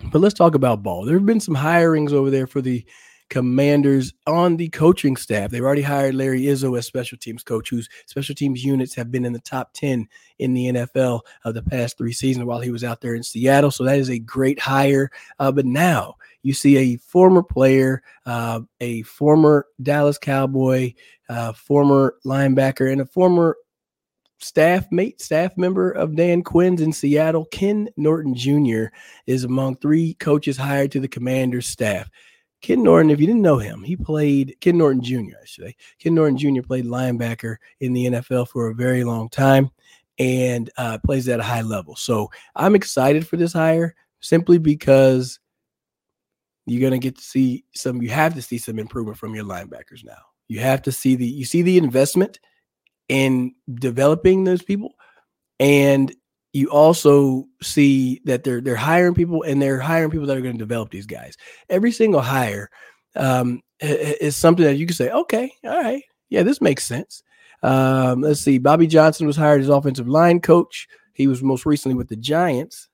But 0.05 0.19
let's 0.19 0.33
talk 0.33 0.55
about 0.55 0.83
ball. 0.83 1.05
There 1.05 1.17
have 1.17 1.25
been 1.25 1.39
some 1.39 1.55
hirings 1.55 2.11
over 2.11 2.29
there 2.29 2.47
for 2.47 2.61
the 2.61 2.85
commanders 3.29 4.13
on 4.25 4.57
the 4.57 4.69
coaching 4.69 5.15
staff. 5.15 5.51
They've 5.51 5.63
already 5.63 5.83
hired 5.83 6.15
Larry 6.15 6.41
Izzo 6.43 6.77
as 6.77 6.85
special 6.85 7.17
teams 7.17 7.43
coach, 7.43 7.69
whose 7.69 7.87
special 8.07 8.35
teams 8.35 8.63
units 8.63 8.95
have 8.95 9.11
been 9.11 9.25
in 9.25 9.33
the 9.33 9.39
top 9.39 9.71
10 9.73 10.07
in 10.39 10.53
the 10.53 10.65
NFL 10.65 11.21
of 11.45 11.53
the 11.53 11.61
past 11.61 11.97
three 11.97 12.13
seasons 12.13 12.45
while 12.45 12.59
he 12.59 12.71
was 12.71 12.83
out 12.83 13.01
there 13.01 13.15
in 13.15 13.23
Seattle. 13.23 13.71
So 13.71 13.83
that 13.83 13.99
is 13.99 14.09
a 14.09 14.19
great 14.19 14.59
hire. 14.59 15.11
Uh, 15.37 15.51
but 15.51 15.65
now 15.65 16.15
you 16.41 16.53
see 16.53 16.77
a 16.77 16.97
former 16.97 17.43
player, 17.43 18.01
uh, 18.25 18.61
a 18.81 19.03
former 19.03 19.67
Dallas 19.81 20.17
Cowboy, 20.17 20.93
uh, 21.29 21.53
former 21.53 22.15
linebacker, 22.25 22.91
and 22.91 23.01
a 23.01 23.05
former 23.05 23.55
staff 24.39 24.91
mate, 24.91 25.21
staff 25.21 25.57
member 25.57 25.91
of 25.91 26.15
Dan 26.15 26.41
Quinn's 26.41 26.81
in 26.81 26.93
Seattle, 26.93 27.45
Ken 27.45 27.89
Norton 27.97 28.33
Jr., 28.33 28.85
is 29.27 29.43
among 29.43 29.75
three 29.77 30.15
coaches 30.15 30.57
hired 30.57 30.91
to 30.93 30.99
the 30.99 31.07
commander's 31.07 31.67
staff. 31.67 32.09
Ken 32.61 32.83
Norton, 32.83 33.11
if 33.11 33.19
you 33.19 33.27
didn't 33.27 33.41
know 33.41 33.57
him, 33.57 33.83
he 33.83 33.95
played 33.95 34.55
Ken 34.59 34.77
Norton 34.77 35.01
Jr., 35.01 35.37
I 35.41 35.45
should 35.45 35.65
say. 35.65 35.75
Ken 35.99 36.13
Norton 36.13 36.37
Jr. 36.37 36.61
played 36.61 36.85
linebacker 36.85 37.57
in 37.79 37.93
the 37.93 38.05
NFL 38.05 38.49
for 38.49 38.67
a 38.67 38.75
very 38.75 39.03
long 39.03 39.29
time 39.29 39.69
and 40.17 40.69
uh, 40.77 40.97
plays 41.05 41.29
at 41.29 41.39
a 41.39 41.43
high 41.43 41.61
level. 41.61 41.95
So 41.95 42.29
I'm 42.55 42.75
excited 42.75 43.25
for 43.25 43.37
this 43.37 43.53
hire 43.53 43.95
simply 44.19 44.57
because 44.57 45.39
you're 46.65 46.81
going 46.81 46.99
to 46.99 47.05
get 47.05 47.17
to 47.17 47.23
see 47.23 47.63
some, 47.73 48.01
you 48.01 48.09
have 48.09 48.35
to 48.35 48.41
see 48.41 48.57
some 48.57 48.77
improvement 48.77 49.17
from 49.17 49.33
your 49.33 49.45
linebackers 49.45 50.03
now. 50.03 50.17
You 50.49 50.59
have 50.59 50.81
to 50.83 50.91
see 50.91 51.15
the, 51.15 51.25
you 51.25 51.45
see 51.45 51.61
the 51.61 51.77
investment 51.77 52.39
in 53.09 53.53
developing 53.73 54.43
those 54.43 54.61
people. 54.61 54.93
And 55.59 56.13
you 56.53 56.69
also 56.69 57.45
see 57.61 58.21
that 58.25 58.43
they're 58.43 58.61
they're 58.61 58.75
hiring 58.75 59.13
people 59.13 59.43
and 59.43 59.61
they're 59.61 59.79
hiring 59.79 60.09
people 60.09 60.25
that 60.27 60.37
are 60.37 60.41
going 60.41 60.55
to 60.55 60.59
develop 60.59 60.89
these 60.89 61.05
guys. 61.05 61.35
Every 61.69 61.91
single 61.91 62.21
hire 62.21 62.69
um, 63.15 63.61
is 63.79 64.35
something 64.35 64.65
that 64.65 64.77
you 64.77 64.85
can 64.85 64.95
say, 64.95 65.11
okay, 65.11 65.51
all 65.63 65.81
right, 65.81 66.03
yeah, 66.29 66.43
this 66.43 66.61
makes 66.61 66.85
sense. 66.85 67.23
Um, 67.61 68.21
let's 68.21 68.41
see, 68.41 68.57
Bobby 68.57 68.87
Johnson 68.87 69.27
was 69.27 69.35
hired 69.35 69.61
as 69.61 69.69
offensive 69.69 70.07
line 70.07 70.39
coach. 70.39 70.87
He 71.13 71.27
was 71.27 71.43
most 71.43 71.65
recently 71.65 71.95
with 71.95 72.07
the 72.07 72.15
Giants, 72.15 72.87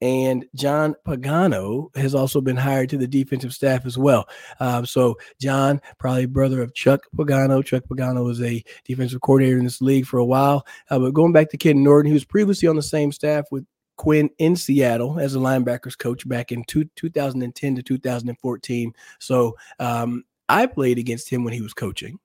and 0.00 0.46
John 0.54 0.94
Pagano 1.06 1.94
has 1.96 2.14
also 2.14 2.40
been 2.40 2.56
hired 2.56 2.88
to 2.90 2.96
the 2.96 3.06
defensive 3.06 3.52
staff 3.52 3.84
as 3.86 3.98
well. 3.98 4.28
Um, 4.58 4.86
so 4.86 5.18
John, 5.40 5.80
probably 5.98 6.26
brother 6.26 6.62
of 6.62 6.74
Chuck 6.74 7.02
Pagano. 7.16 7.64
Chuck 7.64 7.84
Pagano 7.88 8.24
was 8.24 8.40
a 8.42 8.62
defensive 8.84 9.20
coordinator 9.20 9.58
in 9.58 9.64
this 9.64 9.80
league 9.80 10.06
for 10.06 10.18
a 10.18 10.24
while. 10.24 10.66
Uh, 10.90 10.98
but 10.98 11.14
going 11.14 11.32
back 11.32 11.50
to 11.50 11.58
Ken 11.58 11.82
Norton, 11.82 12.08
he 12.08 12.14
was 12.14 12.24
previously 12.24 12.68
on 12.68 12.76
the 12.76 12.82
same 12.82 13.12
staff 13.12 13.44
with 13.50 13.66
Quinn 13.96 14.30
in 14.38 14.56
Seattle 14.56 15.20
as 15.20 15.34
a 15.34 15.38
linebackers 15.38 15.98
coach 15.98 16.26
back 16.26 16.52
in 16.52 16.64
two, 16.64 16.88
2010 16.96 17.74
to 17.76 17.82
2014. 17.82 18.94
So 19.18 19.56
um, 19.78 20.24
I 20.48 20.66
played 20.66 20.98
against 20.98 21.28
him 21.28 21.44
when 21.44 21.52
he 21.52 21.60
was 21.60 21.74
coaching. 21.74 22.18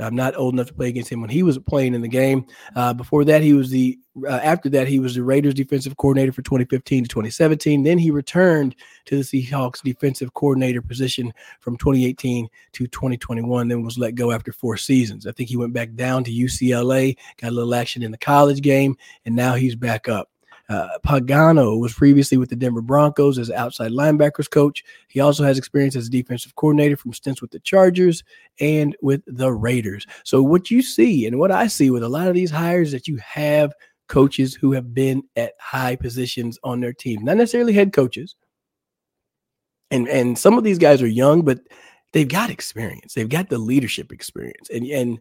I'm 0.00 0.14
not 0.14 0.36
old 0.36 0.54
enough 0.54 0.68
to 0.68 0.74
play 0.74 0.88
against 0.88 1.10
him 1.10 1.20
when 1.20 1.30
he 1.30 1.42
was 1.42 1.58
playing 1.58 1.94
in 1.94 2.00
the 2.00 2.08
game. 2.08 2.46
Uh, 2.74 2.92
before 2.92 3.24
that, 3.24 3.42
he 3.42 3.52
was 3.52 3.70
the 3.70 3.98
uh, 4.26 4.40
after 4.42 4.68
that 4.68 4.88
he 4.88 4.98
was 4.98 5.14
the 5.14 5.22
Raiders 5.22 5.54
defensive 5.54 5.96
coordinator 5.96 6.32
for 6.32 6.42
2015 6.42 7.04
to 7.04 7.08
2017. 7.08 7.82
Then 7.82 7.98
he 7.98 8.10
returned 8.10 8.74
to 9.06 9.16
the 9.16 9.22
Seahawks 9.22 9.82
defensive 9.82 10.34
coordinator 10.34 10.82
position 10.82 11.32
from 11.60 11.76
2018 11.76 12.48
to 12.72 12.86
2021. 12.86 13.68
Then 13.68 13.82
was 13.82 13.98
let 13.98 14.14
go 14.14 14.32
after 14.32 14.52
four 14.52 14.76
seasons. 14.76 15.26
I 15.26 15.32
think 15.32 15.48
he 15.48 15.56
went 15.56 15.72
back 15.72 15.94
down 15.94 16.24
to 16.24 16.30
UCLA, 16.30 17.16
got 17.40 17.48
a 17.48 17.54
little 17.54 17.74
action 17.74 18.02
in 18.02 18.10
the 18.10 18.18
college 18.18 18.62
game, 18.62 18.96
and 19.24 19.36
now 19.36 19.54
he's 19.54 19.76
back 19.76 20.08
up. 20.08 20.28
Uh, 20.70 20.98
Pagano 21.04 21.80
was 21.80 21.92
previously 21.92 22.38
with 22.38 22.48
the 22.48 22.54
Denver 22.54 22.80
Broncos 22.80 23.38
as 23.38 23.50
outside 23.50 23.90
linebackers 23.90 24.48
coach. 24.48 24.84
He 25.08 25.18
also 25.18 25.42
has 25.42 25.58
experience 25.58 25.96
as 25.96 26.06
a 26.06 26.10
defensive 26.10 26.54
coordinator 26.54 26.96
from 26.96 27.12
stints 27.12 27.42
with 27.42 27.50
the 27.50 27.58
Chargers 27.58 28.22
and 28.60 28.96
with 29.02 29.20
the 29.26 29.52
Raiders. 29.52 30.06
So, 30.24 30.44
what 30.44 30.70
you 30.70 30.80
see 30.80 31.26
and 31.26 31.40
what 31.40 31.50
I 31.50 31.66
see 31.66 31.90
with 31.90 32.04
a 32.04 32.08
lot 32.08 32.28
of 32.28 32.34
these 32.34 32.52
hires 32.52 32.92
that 32.92 33.08
you 33.08 33.16
have 33.16 33.74
coaches 34.06 34.54
who 34.54 34.70
have 34.70 34.94
been 34.94 35.24
at 35.34 35.54
high 35.58 35.96
positions 35.96 36.56
on 36.62 36.78
their 36.78 36.92
team, 36.92 37.24
not 37.24 37.36
necessarily 37.36 37.72
head 37.72 37.92
coaches. 37.92 38.36
And 39.90 40.08
and 40.08 40.38
some 40.38 40.56
of 40.56 40.62
these 40.62 40.78
guys 40.78 41.02
are 41.02 41.08
young, 41.08 41.42
but 41.42 41.58
they've 42.12 42.28
got 42.28 42.48
experience. 42.48 43.14
They've 43.14 43.28
got 43.28 43.48
the 43.48 43.58
leadership 43.58 44.12
experience. 44.12 44.70
And 44.70 44.86
and 44.86 45.18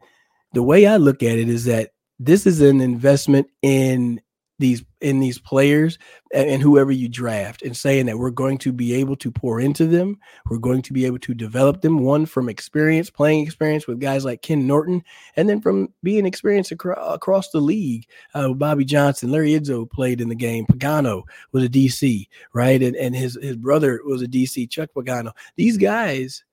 the 0.53 0.61
way 0.61 0.85
I 0.85 0.97
look 0.97 1.23
at 1.23 1.39
it 1.39 1.49
is 1.49 1.65
that 1.65 1.89
this 2.19 2.45
is 2.45 2.61
an 2.61 2.81
investment 2.81 3.47
in 3.63 4.21
these 4.59 4.83
in 5.01 5.19
these 5.19 5.39
players 5.39 5.97
and, 6.33 6.49
and, 6.49 6.61
whoever 6.61 6.91
you 6.91 7.07
draft 7.07 7.61
and 7.61 7.75
saying 7.75 8.05
that 8.05 8.17
we're 8.17 8.29
going 8.29 8.57
to 8.57 8.73
be 8.73 8.93
able 8.93 9.15
to 9.15 9.31
pour 9.31 9.61
into 9.61 9.87
them 9.87 10.17
we're 10.49 10.57
going 10.57 10.81
to 10.81 10.91
be 10.91 11.05
able 11.05 11.17
to 11.17 11.33
develop 11.33 11.81
them 11.81 11.99
one 11.99 12.25
from 12.25 12.49
experience 12.49 13.09
playing 13.09 13.43
experience 13.43 13.87
with 13.87 13.99
guys 13.99 14.25
like 14.25 14.41
ken 14.41 14.67
norton 14.67 15.01
and 15.37 15.47
then 15.47 15.61
from 15.61 15.87
being 16.03 16.25
experienced 16.25 16.71
acro- 16.71 16.95
across 16.95 17.49
the 17.49 17.61
league. 17.61 18.05
Uh, 18.33 18.49
bobby 18.53 18.85
johnson 18.85 19.31
larry 19.31 19.51
izzo 19.51 19.89
played 19.89 20.21
in 20.21 20.29
the 20.29 20.35
game 20.35 20.65
pagano 20.65 21.23
was 21.53 21.63
a 21.63 21.69
dc 21.69 22.27
right 22.53 22.83
and, 22.83 22.95
and 22.97 23.15
his, 23.15 23.39
his 23.41 23.55
brother 23.55 24.01
was 24.05 24.21
a 24.21 24.27
dc 24.27 24.69
chuck 24.69 24.89
pagano. 24.95 25.31
These 25.55 25.77
guys 25.77 26.43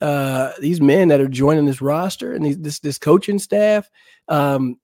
uh, 0.00 0.52
these 0.60 0.80
men 0.80 1.08
that 1.08 1.20
are 1.20 1.26
joining 1.26 1.66
this 1.66 1.82
roster 1.82 2.32
and 2.32 2.46
these, 2.46 2.58
this 2.58 2.78
this 2.78 2.98
coaching 2.98 3.40
staff 3.40 3.90
um, 4.28 4.78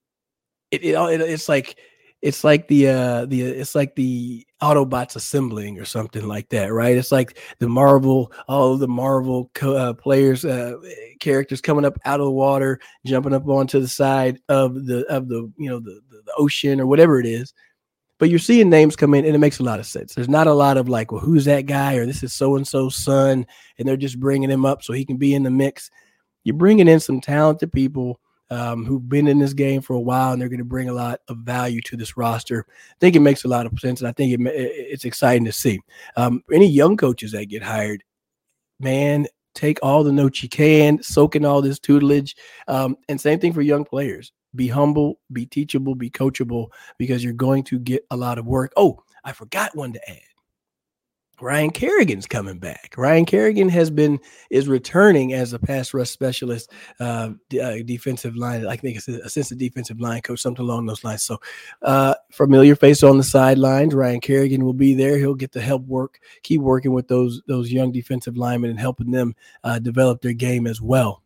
it, 0.73 0.83
it, 0.83 0.95
it 0.95 1.21
it's 1.21 1.49
like 1.49 1.78
it's 2.25 2.43
like 2.43 2.69
the 2.69 2.88
uh 2.88 3.26
the 3.26 3.43
it's 3.43 3.75
like 3.75 3.95
the 3.97 4.47
Autobots 4.62 5.14
assembling 5.14 5.78
or 5.78 5.85
something 5.85 6.26
like 6.26 6.49
that, 6.49 6.73
right? 6.73 6.97
It's 6.97 7.12
like 7.12 7.38
the 7.59 7.69
Marvel, 7.69 8.33
all 8.49 8.78
the 8.78 8.88
Marvel 8.88 9.50
co- 9.52 9.76
uh, 9.76 9.93
players, 9.93 10.43
uh, 10.43 10.76
characters 11.21 11.61
coming 11.61 11.85
up 11.85 11.99
out 12.07 12.21
of 12.21 12.25
the 12.25 12.33
water, 12.33 12.81
jumping 13.04 13.35
up 13.35 13.47
onto 13.47 13.78
the 13.78 13.88
side 13.88 14.38
of 14.49 14.87
the 14.87 15.04
of 15.12 15.28
the 15.28 15.52
you 15.59 15.69
know 15.69 15.81
the, 15.81 16.00
the, 16.09 16.23
the 16.25 16.33
ocean 16.38 16.81
or 16.81 16.87
whatever 16.87 17.21
it 17.21 17.26
is. 17.26 17.52
But 18.19 18.31
you're 18.31 18.38
seeing 18.38 18.71
names 18.71 18.97
come 18.97 19.12
in, 19.12 19.26
and 19.26 19.35
it 19.35 19.38
makes 19.38 19.59
a 19.59 19.64
lot 19.64 19.78
of 19.78 19.85
sense. 19.85 20.14
There's 20.14 20.26
not 20.26 20.47
a 20.47 20.54
lot 20.54 20.78
of 20.78 20.88
like, 20.88 21.12
well, 21.12 21.21
who's 21.21 21.45
that 21.45 21.66
guy, 21.66 21.97
or 21.97 22.07
this 22.07 22.23
is 22.23 22.33
so 22.33 22.57
and 22.57 22.66
so's 22.66 22.97
son, 22.97 23.45
and 23.78 23.87
they're 23.87 23.99
just 23.99 24.19
bringing 24.19 24.49
him 24.49 24.64
up 24.64 24.83
so 24.83 24.95
he 24.95 25.04
can 25.04 25.19
be 25.19 25.35
in 25.35 25.43
the 25.43 25.50
mix. 25.50 25.90
You're 26.43 26.57
bringing 26.57 26.88
in 26.88 27.00
some 27.00 27.21
talented 27.21 27.71
people 27.71 28.19
um, 28.50 28.84
who've 28.84 29.08
been 29.08 29.26
in 29.26 29.38
this 29.38 29.54
game 29.54 29.80
for 29.80 29.94
a 29.94 30.00
while, 30.00 30.32
and 30.32 30.40
they're 30.40 30.48
going 30.48 30.58
to 30.58 30.64
bring 30.64 30.88
a 30.88 30.94
lot 30.94 31.20
of 31.28 31.38
value 31.38 31.80
to 31.82 31.96
this 31.96 32.16
roster. 32.16 32.66
I 32.68 32.94
think 33.00 33.16
it 33.16 33.20
makes 33.20 33.44
a 33.44 33.48
lot 33.48 33.66
of 33.66 33.78
sense, 33.78 34.00
and 34.00 34.08
I 34.08 34.12
think 34.12 34.32
it, 34.32 34.40
it's 34.52 35.04
exciting 35.04 35.44
to 35.46 35.52
see. 35.52 35.80
Um, 36.16 36.42
any 36.52 36.68
young 36.68 36.96
coaches 36.96 37.32
that 37.32 37.46
get 37.46 37.62
hired, 37.62 38.04
man, 38.80 39.26
take 39.54 39.78
all 39.82 40.04
the 40.04 40.12
notes 40.12 40.42
you 40.42 40.48
can, 40.48 41.02
soak 41.02 41.36
in 41.36 41.44
all 41.44 41.62
this 41.62 41.78
tutelage, 41.78 42.36
um, 42.68 42.96
and 43.08 43.20
same 43.20 43.38
thing 43.38 43.52
for 43.52 43.62
young 43.62 43.84
players. 43.84 44.32
Be 44.54 44.68
humble, 44.68 45.18
be 45.32 45.46
teachable, 45.46 45.94
be 45.94 46.10
coachable, 46.10 46.68
because 46.98 47.24
you're 47.24 47.32
going 47.32 47.64
to 47.64 47.78
get 47.78 48.04
a 48.10 48.16
lot 48.16 48.38
of 48.38 48.46
work. 48.46 48.72
Oh, 48.76 49.02
I 49.24 49.32
forgot 49.32 49.74
one 49.74 49.92
to 49.94 50.10
add. 50.10 50.34
Ryan 51.44 51.70
Kerrigan's 51.72 52.26
coming 52.26 52.58
back. 52.58 52.94
Ryan 52.96 53.26
Kerrigan 53.26 53.68
has 53.68 53.90
been 53.90 54.18
is 54.48 54.66
returning 54.66 55.34
as 55.34 55.52
a 55.52 55.58
pass 55.58 55.92
rush 55.92 56.08
specialist, 56.08 56.72
uh, 57.00 57.32
uh, 57.62 57.74
defensive 57.84 58.34
line. 58.34 58.66
I 58.66 58.76
think 58.76 58.96
it's 58.96 59.08
a 59.08 59.20
assistant 59.20 59.60
defensive 59.60 60.00
line 60.00 60.22
coach, 60.22 60.40
something 60.40 60.64
along 60.64 60.86
those 60.86 61.04
lines. 61.04 61.22
So, 61.22 61.38
uh, 61.82 62.14
familiar 62.32 62.74
face 62.74 63.02
on 63.02 63.18
the 63.18 63.22
sidelines. 63.22 63.94
Ryan 63.94 64.20
Kerrigan 64.20 64.64
will 64.64 64.72
be 64.72 64.94
there. 64.94 65.18
He'll 65.18 65.34
get 65.34 65.52
to 65.52 65.60
help 65.60 65.84
work, 65.86 66.18
keep 66.42 66.62
working 66.62 66.94
with 66.94 67.08
those 67.08 67.42
those 67.46 67.70
young 67.70 67.92
defensive 67.92 68.38
linemen 68.38 68.70
and 68.70 68.80
helping 68.80 69.10
them 69.10 69.34
uh, 69.64 69.78
develop 69.78 70.22
their 70.22 70.32
game 70.32 70.66
as 70.66 70.80
well. 70.80 71.22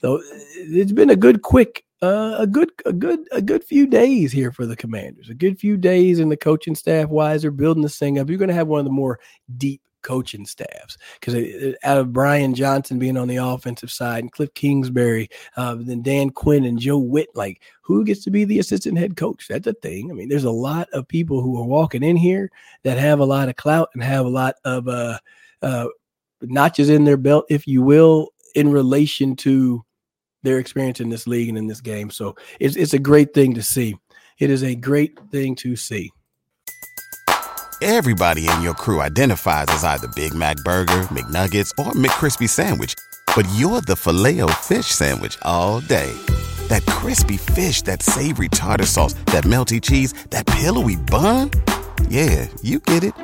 So, 0.00 0.22
it's 0.54 0.92
been 0.92 1.10
a 1.10 1.16
good, 1.16 1.42
quick 1.42 1.84
uh, 2.02 2.36
a 2.38 2.46
good 2.46 2.70
a 2.86 2.92
good 2.92 3.20
a 3.30 3.42
good 3.42 3.62
few 3.62 3.86
days 3.86 4.32
here 4.32 4.52
for 4.52 4.66
the 4.66 4.76
commanders 4.76 5.28
a 5.28 5.34
good 5.34 5.58
few 5.58 5.76
days 5.76 6.18
and 6.18 6.32
the 6.32 6.36
coaching 6.36 6.74
staff 6.74 7.08
wise 7.08 7.42
they're 7.42 7.50
building 7.50 7.82
this 7.82 7.98
thing 7.98 8.18
up 8.18 8.28
you're 8.28 8.38
going 8.38 8.48
to 8.48 8.54
have 8.54 8.68
one 8.68 8.80
of 8.80 8.86
the 8.86 8.90
more 8.90 9.18
deep 9.58 9.82
coaching 10.02 10.46
staffs 10.46 10.96
because 11.20 11.74
out 11.84 11.98
of 11.98 12.12
Brian 12.12 12.54
Johnson 12.54 12.98
being 12.98 13.16
on 13.16 13.28
the 13.28 13.36
offensive 13.36 13.90
side 13.90 14.22
and 14.22 14.32
Kliff 14.32 14.54
Kingsbury, 14.54 15.28
uh, 15.56 15.76
then 15.78 16.02
Dan 16.02 16.30
Quinn 16.30 16.64
and 16.64 16.78
Joe 16.78 16.98
Whitt, 16.98 17.28
like 17.34 17.62
who 17.82 18.04
gets 18.04 18.24
to 18.24 18.30
be 18.30 18.44
the 18.44 18.58
assistant 18.58 18.98
head 18.98 19.16
coach? 19.16 19.46
That's 19.48 19.66
a 19.66 19.74
thing. 19.74 20.10
I 20.10 20.14
mean, 20.14 20.28
there's 20.28 20.44
a 20.44 20.50
lot 20.50 20.88
of 20.92 21.08
people 21.08 21.42
who 21.42 21.60
are 21.60 21.66
walking 21.66 22.02
in 22.02 22.16
here 22.16 22.50
that 22.84 22.98
have 22.98 23.20
a 23.20 23.24
lot 23.24 23.48
of 23.48 23.56
clout 23.56 23.90
and 23.94 24.02
have 24.02 24.26
a 24.26 24.30
lot 24.30 24.54
of 24.64 24.88
uh, 24.88 25.18
uh, 25.62 25.86
notches 26.42 26.88
in 26.88 27.04
their 27.04 27.16
belt, 27.16 27.46
if 27.50 27.66
you 27.66 27.82
will, 27.82 28.30
in 28.54 28.70
relation 28.72 29.36
to 29.36 29.84
their 30.42 30.58
experience 30.58 31.00
in 31.00 31.08
this 31.08 31.26
league 31.26 31.48
and 31.48 31.58
in 31.58 31.66
this 31.66 31.80
game. 31.80 32.10
So 32.10 32.36
it's 32.58 32.76
it's 32.76 32.94
a 32.94 32.98
great 32.98 33.34
thing 33.34 33.54
to 33.54 33.62
see. 33.62 33.96
It 34.38 34.50
is 34.50 34.62
a 34.62 34.74
great 34.74 35.18
thing 35.30 35.54
to 35.56 35.76
see. 35.76 36.10
Everybody 37.82 38.46
in 38.46 38.60
your 38.60 38.74
crew 38.74 39.00
identifies 39.00 39.66
as 39.68 39.84
either 39.84 40.08
Big 40.08 40.34
Mac 40.34 40.56
Burger, 40.58 41.02
McNuggets, 41.08 41.70
or 41.78 41.92
McCrispy 41.92 42.48
Sandwich, 42.48 42.94
but 43.34 43.48
you're 43.54 43.80
the 43.80 43.96
filet 43.96 44.40
fish 44.54 44.86
Sandwich 44.86 45.38
all 45.42 45.80
day. 45.80 46.12
That 46.68 46.84
crispy 46.86 47.38
fish, 47.38 47.82
that 47.82 48.02
savory 48.02 48.48
tartar 48.48 48.86
sauce, 48.86 49.14
that 49.26 49.44
melty 49.44 49.80
cheese, 49.80 50.12
that 50.30 50.46
pillowy 50.46 50.96
bun. 50.96 51.50
Yeah, 52.08 52.48
you 52.60 52.80
get 52.80 53.02
it 53.02 53.14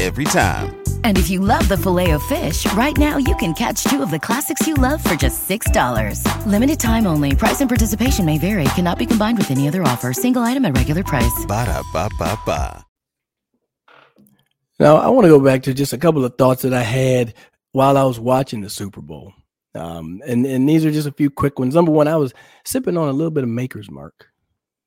every 0.00 0.24
time. 0.24 0.87
And 1.02 1.18
if 1.18 1.28
you 1.28 1.40
love 1.40 1.68
the 1.68 1.76
filet 1.76 2.12
of 2.12 2.22
fish, 2.22 2.70
right 2.74 2.96
now 2.96 3.16
you 3.16 3.34
can 3.36 3.52
catch 3.54 3.82
two 3.84 4.00
of 4.00 4.12
the 4.12 4.18
classics 4.20 4.66
you 4.68 4.74
love 4.74 5.02
for 5.02 5.16
just 5.16 5.48
$6. 5.48 6.22
Limited 6.46 6.78
time 6.78 7.08
only. 7.08 7.34
Price 7.34 7.60
and 7.60 7.68
participation 7.68 8.24
may 8.24 8.38
vary. 8.38 8.64
Cannot 8.76 8.98
be 8.98 9.06
combined 9.06 9.38
with 9.38 9.50
any 9.50 9.66
other 9.66 9.82
offer. 9.82 10.12
Single 10.12 10.42
item 10.42 10.64
at 10.64 10.76
regular 10.76 11.02
price. 11.02 11.44
Ba 11.48 11.66
da 11.66 11.82
ba 11.92 12.08
ba 12.18 12.38
ba. 12.46 12.84
Now, 14.80 14.96
I 14.96 15.08
want 15.08 15.24
to 15.24 15.28
go 15.28 15.40
back 15.40 15.64
to 15.64 15.74
just 15.74 15.92
a 15.92 15.98
couple 15.98 16.24
of 16.24 16.36
thoughts 16.38 16.62
that 16.62 16.72
I 16.72 16.82
had 16.82 17.34
while 17.72 17.96
I 17.96 18.04
was 18.04 18.20
watching 18.20 18.60
the 18.60 18.70
Super 18.70 19.00
Bowl. 19.00 19.32
Um, 19.74 20.20
and, 20.26 20.46
and 20.46 20.68
these 20.68 20.84
are 20.84 20.90
just 20.90 21.08
a 21.08 21.12
few 21.12 21.30
quick 21.30 21.58
ones. 21.58 21.74
Number 21.74 21.90
one, 21.90 22.08
I 22.08 22.16
was 22.16 22.32
sipping 22.64 22.96
on 22.96 23.08
a 23.08 23.12
little 23.12 23.30
bit 23.30 23.42
of 23.42 23.50
Maker's 23.50 23.90
Mark, 23.90 24.28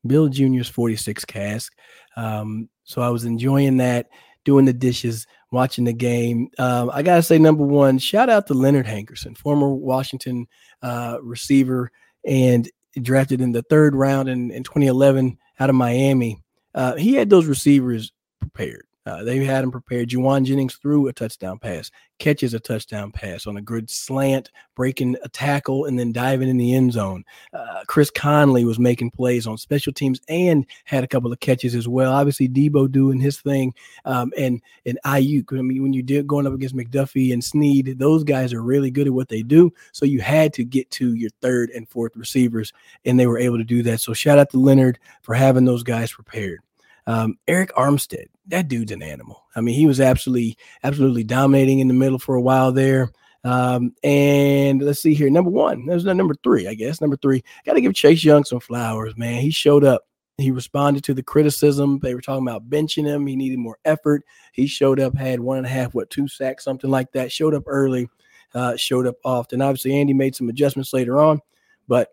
Bill 0.05 0.29
Jr.'s 0.29 0.69
46 0.69 1.25
cask. 1.25 1.73
Um, 2.15 2.69
so 2.83 3.01
I 3.01 3.09
was 3.09 3.25
enjoying 3.25 3.77
that 3.77 4.07
doing 4.43 4.65
the 4.65 4.73
dishes, 4.73 5.27
watching 5.51 5.83
the 5.83 5.93
game. 5.93 6.49
Um, 6.57 6.89
I 6.93 7.03
got 7.03 7.17
to 7.17 7.23
say, 7.23 7.37
number 7.37 7.63
one, 7.63 7.99
shout 7.99 8.29
out 8.29 8.47
to 8.47 8.53
Leonard 8.53 8.85
Hankerson, 8.85 9.37
former 9.37 9.69
Washington 9.69 10.47
uh, 10.81 11.17
receiver 11.21 11.91
and 12.25 12.69
drafted 13.01 13.41
in 13.41 13.51
the 13.51 13.61
third 13.63 13.95
round 13.95 14.29
in, 14.29 14.51
in 14.51 14.63
2011 14.63 15.37
out 15.59 15.69
of 15.69 15.75
Miami. 15.75 16.41
Uh, 16.73 16.95
he 16.95 17.13
had 17.13 17.29
those 17.29 17.45
receivers 17.45 18.11
prepared. 18.39 18.85
Uh, 19.05 19.23
they 19.23 19.43
had 19.43 19.63
him 19.63 19.71
prepared. 19.71 20.09
Jauan 20.09 20.45
Jennings 20.45 20.75
threw 20.75 21.07
a 21.07 21.13
touchdown 21.13 21.57
pass, 21.57 21.89
catches 22.19 22.53
a 22.53 22.59
touchdown 22.59 23.11
pass 23.11 23.47
on 23.47 23.57
a 23.57 23.61
good 23.61 23.89
slant, 23.89 24.51
breaking 24.75 25.15
a 25.23 25.29
tackle, 25.29 25.85
and 25.85 25.97
then 25.97 26.11
diving 26.11 26.49
in 26.49 26.57
the 26.57 26.73
end 26.73 26.93
zone. 26.93 27.23
Uh, 27.51 27.83
Chris 27.87 28.11
Conley 28.11 28.63
was 28.63 28.77
making 28.77 29.11
plays 29.11 29.47
on 29.47 29.57
special 29.57 29.91
teams 29.91 30.19
and 30.29 30.65
had 30.85 31.03
a 31.03 31.07
couple 31.07 31.31
of 31.31 31.39
catches 31.39 31.73
as 31.73 31.87
well. 31.87 32.13
Obviously, 32.13 32.47
Deebo 32.47 32.91
doing 32.91 33.19
his 33.19 33.41
thing, 33.41 33.73
um, 34.05 34.31
and 34.37 34.61
and 34.85 34.99
Aiyuk. 35.05 35.57
I 35.57 35.61
mean, 35.61 35.81
when 35.81 35.93
you 35.93 36.03
did 36.03 36.27
going 36.27 36.45
up 36.45 36.53
against 36.53 36.75
McDuffie 36.75 37.33
and 37.33 37.43
Sneed, 37.43 37.95
those 37.97 38.23
guys 38.23 38.53
are 38.53 38.61
really 38.61 38.91
good 38.91 39.07
at 39.07 39.13
what 39.13 39.29
they 39.29 39.41
do. 39.41 39.73
So 39.93 40.05
you 40.05 40.21
had 40.21 40.53
to 40.53 40.63
get 40.63 40.91
to 40.91 41.15
your 41.15 41.31
third 41.41 41.71
and 41.71 41.89
fourth 41.89 42.15
receivers, 42.15 42.71
and 43.05 43.19
they 43.19 43.27
were 43.27 43.39
able 43.39 43.57
to 43.57 43.63
do 43.63 43.81
that. 43.83 43.99
So 43.99 44.13
shout 44.13 44.37
out 44.37 44.51
to 44.51 44.59
Leonard 44.59 44.99
for 45.23 45.33
having 45.33 45.65
those 45.65 45.83
guys 45.83 46.11
prepared. 46.11 46.59
Um, 47.07 47.37
Arik 47.47 47.71
Armstead, 47.71 48.25
that 48.47 48.67
dude's 48.67 48.91
an 48.91 49.01
animal. 49.01 49.43
I 49.55 49.61
mean, 49.61 49.75
he 49.75 49.85
was 49.85 49.99
absolutely, 49.99 50.57
absolutely 50.83 51.23
dominating 51.23 51.79
in 51.79 51.87
the 51.87 51.93
middle 51.93 52.19
for 52.19 52.35
a 52.35 52.41
while 52.41 52.71
there. 52.71 53.11
Um, 53.43 53.95
and 54.03 54.81
let's 54.81 55.01
see 55.01 55.13
here. 55.13 55.29
Number 55.29 55.49
one, 55.49 55.85
there's 55.85 56.05
number 56.05 56.35
three, 56.43 56.67
I 56.67 56.75
guess. 56.75 57.01
Number 57.01 57.17
three, 57.17 57.43
got 57.65 57.73
to 57.73 57.81
give 57.81 57.93
Chase 57.93 58.23
Young 58.23 58.43
some 58.43 58.59
flowers, 58.59 59.17
man. 59.17 59.41
He 59.41 59.51
showed 59.51 59.83
up. 59.83 60.03
He 60.37 60.51
responded 60.51 61.03
to 61.05 61.13
the 61.13 61.23
criticism. 61.23 61.99
They 62.01 62.15
were 62.15 62.21
talking 62.21 62.47
about 62.47 62.69
benching 62.69 63.05
him. 63.05 63.27
He 63.27 63.35
needed 63.35 63.59
more 63.59 63.77
effort. 63.85 64.23
He 64.53 64.65
showed 64.65 64.99
up, 64.99 65.15
had 65.15 65.39
one 65.39 65.57
and 65.57 65.67
a 65.67 65.69
half, 65.69 65.93
what, 65.93 66.09
two 66.09 66.27
sacks, 66.27 66.63
something 66.63 66.89
like 66.89 67.11
that. 67.11 67.31
Showed 67.31 67.53
up 67.53 67.63
early, 67.67 68.09
uh, 68.55 68.75
showed 68.75 69.07
up 69.07 69.15
often. 69.23 69.61
Obviously, 69.61 69.95
Andy 69.95 70.13
made 70.13 70.35
some 70.35 70.49
adjustments 70.49 70.93
later 70.93 71.19
on, 71.19 71.41
but 71.87 72.09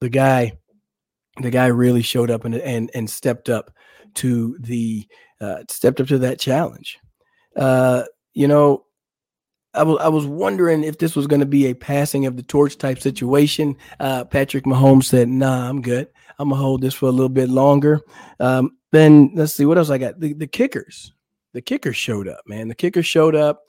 the 0.00 0.10
guy, 0.10 0.58
the 1.40 1.50
guy 1.50 1.66
really 1.66 2.02
showed 2.02 2.30
up 2.30 2.44
and 2.44 2.54
and 2.54 2.90
and 2.94 3.08
stepped 3.08 3.48
up 3.48 3.70
to 4.16 4.56
the 4.60 5.06
uh, 5.40 5.64
stepped 5.68 6.00
up 6.00 6.08
to 6.08 6.18
that 6.18 6.40
challenge. 6.40 6.98
Uh, 7.56 8.04
you 8.32 8.48
know, 8.48 8.84
I 9.74 9.82
was 9.82 9.98
I 10.00 10.08
was 10.08 10.26
wondering 10.26 10.84
if 10.84 10.98
this 10.98 11.16
was 11.16 11.26
going 11.26 11.40
to 11.40 11.46
be 11.46 11.66
a 11.66 11.74
passing 11.74 12.26
of 12.26 12.36
the 12.36 12.42
torch 12.42 12.78
type 12.78 13.00
situation. 13.00 13.76
Uh, 13.98 14.24
Patrick 14.24 14.64
Mahomes 14.64 15.04
said, 15.04 15.28
"Nah, 15.28 15.68
I'm 15.68 15.82
good. 15.82 16.08
I'm 16.38 16.50
gonna 16.50 16.60
hold 16.60 16.80
this 16.80 16.94
for 16.94 17.06
a 17.06 17.12
little 17.12 17.28
bit 17.28 17.48
longer." 17.48 18.00
Um, 18.40 18.76
then 18.92 19.32
let's 19.34 19.54
see 19.54 19.66
what 19.66 19.78
else 19.78 19.90
I 19.90 19.98
got. 19.98 20.20
The, 20.20 20.32
the 20.32 20.46
kickers, 20.46 21.12
the 21.52 21.62
kickers 21.62 21.96
showed 21.96 22.28
up. 22.28 22.40
Man, 22.46 22.68
the 22.68 22.74
kickers 22.74 23.06
showed 23.06 23.34
up. 23.34 23.62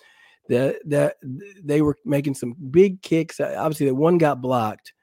That 0.48 0.76
that 0.86 1.16
they 1.64 1.82
were 1.82 1.98
making 2.06 2.36
some 2.36 2.56
big 2.70 3.02
kicks. 3.02 3.40
Uh, 3.40 3.56
obviously, 3.58 3.88
that 3.88 3.96
one 3.96 4.20
got 4.20 4.42
blocked, 4.42 4.94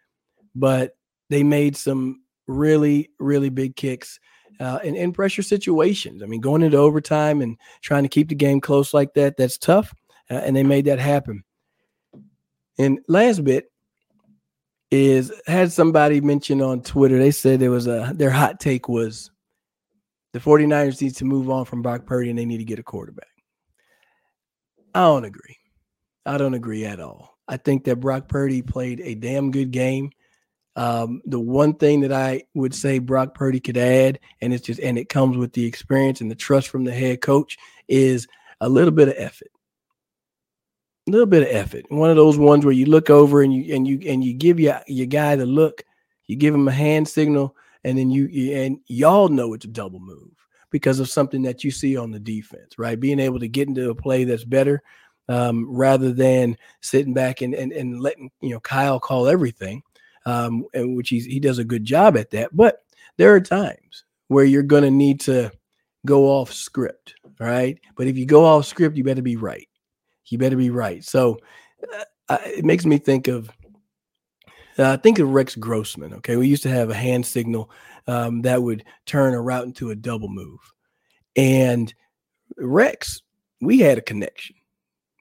but 0.54 0.92
they 1.30 1.42
made 1.42 1.76
some 1.76 2.22
really 2.46 3.10
really 3.18 3.48
big 3.48 3.74
kicks. 3.74 4.20
Uh, 4.60 4.78
in, 4.84 4.94
in 4.94 5.12
pressure 5.12 5.42
situations. 5.42 6.22
I 6.22 6.26
mean, 6.26 6.40
going 6.40 6.62
into 6.62 6.76
overtime 6.76 7.40
and 7.40 7.56
trying 7.80 8.04
to 8.04 8.08
keep 8.08 8.28
the 8.28 8.34
game 8.36 8.60
close 8.60 8.94
like 8.94 9.14
that, 9.14 9.36
that's 9.36 9.58
tough 9.58 9.92
uh, 10.32 10.34
and 10.34 10.56
they 10.56 10.62
made 10.62 10.86
that 10.86 10.98
happen. 10.98 11.44
And 12.78 13.00
last 13.06 13.44
bit 13.44 13.70
is 14.90 15.32
had 15.46 15.72
somebody 15.72 16.20
mentioned 16.20 16.62
on 16.62 16.82
Twitter, 16.82 17.18
they 17.18 17.30
said 17.30 17.60
there 17.60 17.70
was 17.70 17.86
a 17.86 18.12
their 18.14 18.30
hot 18.30 18.60
take 18.60 18.88
was 18.88 19.30
the 20.32 20.38
49ers 20.38 21.02
need 21.02 21.14
to 21.16 21.24
move 21.24 21.50
on 21.50 21.66
from 21.66 21.82
Brock 21.82 22.06
Purdy 22.06 22.30
and 22.30 22.38
they 22.38 22.46
need 22.46 22.58
to 22.58 22.64
get 22.64 22.78
a 22.78 22.82
quarterback. 22.82 23.28
I 24.94 25.00
don't 25.00 25.24
agree. 25.24 25.58
I 26.24 26.38
don't 26.38 26.54
agree 26.54 26.84
at 26.84 27.00
all. 27.00 27.36
I 27.48 27.58
think 27.58 27.84
that 27.84 28.00
Brock 28.00 28.28
Purdy 28.28 28.62
played 28.62 29.00
a 29.00 29.14
damn 29.14 29.50
good 29.50 29.70
game. 29.70 30.10
Um, 30.74 31.20
the 31.26 31.40
one 31.40 31.74
thing 31.74 32.00
that 32.00 32.12
I 32.12 32.44
would 32.54 32.74
say 32.74 32.98
Brock 32.98 33.34
Purdy 33.34 33.60
could 33.60 33.76
add, 33.76 34.18
and 34.40 34.54
it's 34.54 34.64
just 34.64 34.80
and 34.80 34.98
it 34.98 35.08
comes 35.08 35.36
with 35.36 35.52
the 35.52 35.66
experience 35.66 36.20
and 36.20 36.30
the 36.30 36.34
trust 36.34 36.68
from 36.68 36.84
the 36.84 36.92
head 36.94 37.20
coach, 37.20 37.58
is 37.88 38.26
a 38.60 38.68
little 38.68 38.92
bit 38.92 39.08
of 39.08 39.14
effort 39.18 39.48
a 41.08 41.10
little 41.10 41.26
bit 41.26 41.42
of 41.42 41.48
effort. 41.48 41.84
One 41.90 42.10
of 42.10 42.16
those 42.16 42.38
ones 42.38 42.64
where 42.64 42.74
you 42.74 42.86
look 42.86 43.10
over 43.10 43.42
and 43.42 43.52
you 43.52 43.74
and 43.74 43.86
you 43.86 44.00
and 44.06 44.22
you 44.22 44.32
give 44.32 44.60
your 44.60 44.80
your 44.86 45.06
guy 45.06 45.36
the 45.36 45.46
look, 45.46 45.82
you 46.26 46.36
give 46.36 46.54
him 46.54 46.68
a 46.68 46.72
hand 46.72 47.08
signal, 47.08 47.56
and 47.84 47.98
then 47.98 48.10
you, 48.10 48.28
and 48.54 48.78
y'all 48.86 49.28
know 49.28 49.54
it's 49.54 49.64
a 49.64 49.68
double 49.68 50.00
move 50.00 50.30
because 50.70 51.00
of 51.00 51.08
something 51.08 51.42
that 51.42 51.64
you 51.64 51.70
see 51.70 51.96
on 51.96 52.10
the 52.10 52.20
defense, 52.20 52.78
right? 52.78 52.98
Being 52.98 53.18
able 53.18 53.40
to 53.40 53.48
get 53.48 53.68
into 53.68 53.90
a 53.90 53.94
play 53.94 54.24
that's 54.24 54.44
better 54.44 54.82
um, 55.28 55.66
rather 55.68 56.12
than 56.12 56.56
sitting 56.80 57.14
back 57.14 57.42
and, 57.42 57.54
and 57.54 57.72
and 57.72 58.00
letting 58.00 58.30
you 58.40 58.50
know 58.50 58.60
Kyle 58.60 59.00
call 59.00 59.26
everything, 59.26 59.82
um, 60.26 60.66
and 60.74 60.96
which 60.96 61.08
he 61.08 61.40
does 61.40 61.58
a 61.58 61.64
good 61.64 61.84
job 61.84 62.16
at 62.16 62.30
that. 62.30 62.54
But 62.54 62.84
there 63.16 63.34
are 63.34 63.40
times 63.40 64.04
where 64.28 64.44
you're 64.44 64.62
going 64.62 64.84
to 64.84 64.90
need 64.90 65.20
to 65.20 65.52
go 66.06 66.24
off 66.26 66.52
script, 66.52 67.14
right? 67.38 67.78
But 67.96 68.06
if 68.06 68.16
you 68.16 68.26
go 68.26 68.44
off 68.44 68.66
script, 68.66 68.96
you 68.96 69.04
better 69.04 69.22
be 69.22 69.36
right. 69.36 69.68
You 70.26 70.38
better 70.38 70.56
be 70.56 70.70
right. 70.70 71.04
So 71.04 71.38
uh, 72.28 72.38
it 72.46 72.64
makes 72.64 72.86
me 72.86 72.98
think 72.98 73.28
of 73.28 73.50
uh, 74.78 74.96
think 74.96 75.18
of 75.18 75.28
Rex 75.28 75.54
Grossman. 75.54 76.14
Okay, 76.14 76.36
we 76.36 76.48
used 76.48 76.62
to 76.62 76.70
have 76.70 76.88
a 76.88 76.94
hand 76.94 77.26
signal 77.26 77.70
um, 78.06 78.40
that 78.42 78.62
would 78.62 78.84
turn 79.04 79.34
a 79.34 79.40
route 79.40 79.66
into 79.66 79.90
a 79.90 79.94
double 79.94 80.28
move, 80.28 80.60
and 81.36 81.92
Rex, 82.56 83.20
we 83.60 83.80
had 83.80 83.98
a 83.98 84.02
connection. 84.02 84.56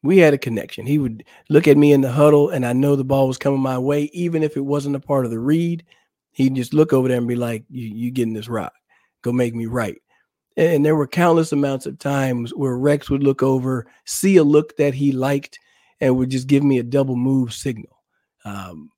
We 0.04 0.18
had 0.18 0.34
a 0.34 0.38
connection. 0.38 0.86
He 0.86 0.98
would 0.98 1.24
look 1.50 1.68
at 1.68 1.78
me 1.78 1.94
in 1.94 2.02
the 2.02 2.12
huddle, 2.12 2.50
and 2.50 2.66
I 2.66 2.74
know 2.74 2.96
the 2.96 3.04
ball 3.04 3.28
was 3.28 3.38
coming 3.38 3.60
my 3.60 3.78
way, 3.78 4.04
even 4.14 4.42
if 4.42 4.58
it 4.58 4.66
wasn't 4.66 4.96
a 4.96 5.00
part 5.00 5.26
of 5.26 5.32
the 5.32 5.40
read. 5.40 5.84
He'd 6.32 6.56
just 6.56 6.74
look 6.74 6.92
over 6.92 7.08
there 7.08 7.18
and 7.18 7.28
be 7.28 7.36
like, 7.36 7.64
"You, 7.70 7.88
you 7.88 8.12
getting 8.12 8.34
this 8.34 8.50
rock? 8.50 8.74
Go 9.22 9.32
make 9.32 9.54
me 9.54 9.68
right." 9.68 10.02
And 10.58 10.86
there 10.86 10.96
were 10.96 11.08
countless 11.08 11.52
amounts 11.52 11.86
of 11.86 12.00
times 12.00 12.52
where 12.56 12.78
Rex 12.78 13.10
would 13.10 13.24
look 13.24 13.44
over, 13.44 13.88
see 14.06 14.38
a 14.38 14.44
look 14.44 14.76
that 14.78 14.94
he 14.94 15.12
liked, 15.12 15.60
and 16.00 16.18
would 16.18 16.30
just 16.30 16.48
give 16.48 16.64
me 16.64 16.80
a 16.80 16.84
double 16.84 17.16
move 17.16 17.54
signal. 17.54 18.02
Um, 18.44 18.90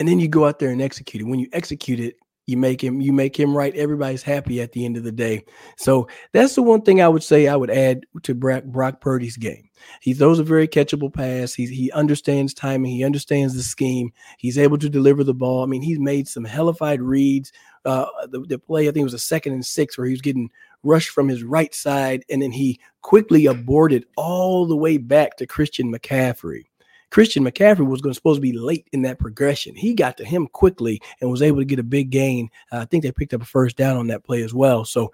and 0.00 0.08
then 0.08 0.20
you 0.20 0.28
go 0.28 0.44
out 0.44 0.58
there 0.58 0.70
and 0.70 0.82
execute 0.82 1.22
it. 1.22 1.26
When 1.26 1.40
you 1.40 1.48
execute 1.52 2.00
it, 2.00 2.16
you 2.48 2.56
make 2.56 2.82
him 2.82 2.98
you 3.02 3.12
make 3.12 3.38
him 3.38 3.54
right. 3.54 3.76
Everybody's 3.76 4.22
happy 4.22 4.62
at 4.62 4.72
the 4.72 4.86
end 4.86 4.96
of 4.96 5.04
the 5.04 5.12
day. 5.12 5.44
So 5.76 6.08
that's 6.32 6.54
the 6.54 6.62
one 6.62 6.80
thing 6.80 7.02
I 7.02 7.06
would 7.06 7.22
say 7.22 7.46
I 7.46 7.54
would 7.54 7.70
add 7.70 8.06
to 8.22 8.34
Brock, 8.34 8.64
Brock 8.64 9.02
Purdy's 9.02 9.36
game. 9.36 9.68
He 10.00 10.14
throws 10.14 10.38
a 10.38 10.44
very 10.44 10.66
catchable 10.66 11.12
pass. 11.12 11.52
He 11.52 11.66
he 11.66 11.92
understands 11.92 12.54
timing. 12.54 12.92
He 12.92 13.04
understands 13.04 13.54
the 13.54 13.62
scheme. 13.62 14.14
He's 14.38 14.56
able 14.56 14.78
to 14.78 14.88
deliver 14.88 15.24
the 15.24 15.34
ball. 15.34 15.62
I 15.62 15.66
mean, 15.66 15.82
he's 15.82 16.00
made 16.00 16.26
some 16.26 16.44
hellified 16.44 17.02
reads. 17.02 17.52
Uh, 17.84 18.06
the, 18.30 18.40
the 18.40 18.58
play 18.58 18.88
I 18.88 18.92
think 18.92 19.02
it 19.02 19.04
was 19.04 19.14
a 19.14 19.18
second 19.18 19.52
and 19.52 19.64
six 19.64 19.98
where 19.98 20.06
he 20.06 20.12
was 20.14 20.22
getting 20.22 20.50
rushed 20.82 21.10
from 21.10 21.28
his 21.28 21.42
right 21.42 21.74
side, 21.74 22.24
and 22.30 22.40
then 22.40 22.52
he 22.52 22.80
quickly 23.02 23.44
aborted 23.44 24.06
all 24.16 24.64
the 24.64 24.76
way 24.76 24.96
back 24.96 25.36
to 25.36 25.46
Christian 25.46 25.92
McCaffrey. 25.92 26.64
Christian 27.10 27.44
McCaffrey 27.44 27.86
was 27.86 28.00
going 28.00 28.10
to 28.10 28.14
supposed 28.14 28.38
to 28.38 28.42
be 28.42 28.52
late 28.52 28.86
in 28.92 29.02
that 29.02 29.18
progression. 29.18 29.74
He 29.74 29.94
got 29.94 30.16
to 30.18 30.24
him 30.24 30.46
quickly 30.46 31.00
and 31.20 31.30
was 31.30 31.42
able 31.42 31.58
to 31.58 31.64
get 31.64 31.78
a 31.78 31.84
big 31.84 32.10
gain. 32.10 32.50
Uh, 32.70 32.78
I 32.78 32.84
think 32.84 33.02
they 33.02 33.12
picked 33.12 33.34
up 33.34 33.42
a 33.42 33.46
first 33.46 33.76
down 33.76 33.96
on 33.96 34.08
that 34.08 34.24
play 34.24 34.42
as 34.42 34.52
well. 34.52 34.84
So 34.84 35.12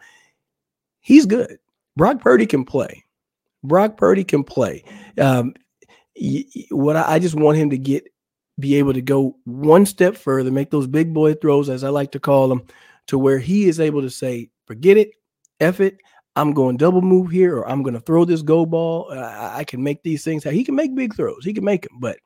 he's 1.01 1.27
good. 1.27 1.59
Brock 1.97 2.21
Purdy 2.21 2.47
can 2.47 2.65
play. 2.65 3.05
Brock 3.63 3.97
Purdy 3.97 4.25
can 4.25 4.45
play. 4.45 4.85
Um, 5.19 5.55
what 6.71 6.97
I, 6.97 7.15
I 7.15 7.19
just 7.19 7.35
want 7.35 7.59
him 7.59 7.71
to 7.71 7.79
get, 7.79 8.05
be 8.59 8.77
able 8.77 8.93
to 8.93 9.03
go 9.03 9.37
one 9.45 9.87
step 9.87 10.17
further, 10.17 10.51
make 10.51 10.71
those 10.71 10.87
big 10.87 11.13
boy 11.13 11.35
throws, 11.35 11.69
as 11.69 11.85
I 11.85 11.89
like 11.89 12.13
to 12.13 12.21
call 12.21 12.49
them, 12.49 12.63
to 13.09 13.19
where 13.19 13.39
he 13.39 13.69
is 13.69 13.81
able 13.81 14.03
to 14.03 14.11
say, 14.11 14.51
"Forget 14.67 14.97
it, 14.97 15.11
F 15.61 15.81
it. 15.81 15.99
I'm 16.37 16.53
going 16.53 16.77
double 16.77 17.03
move 17.03 17.31
here, 17.31 17.59
or 17.59 17.69
I'm 17.69 17.83
going 17.83 17.95
to 17.95 18.01
throw 18.01 18.25
this 18.25 18.43
go 18.43 18.67
ball. 18.67 19.13
I, 19.13 19.59
I, 19.59 19.65
can 19.65 19.83
make 19.83 20.03
these 20.03 20.25
things. 20.25 20.43
He 20.43 20.65
can 20.65 20.75
make 20.75 20.95
big 20.95 21.15
throws. 21.15 21.45
He 21.45 21.55
can 21.55 21.65
make 21.65 21.83
them, 21.83 21.99
but 22.01 22.19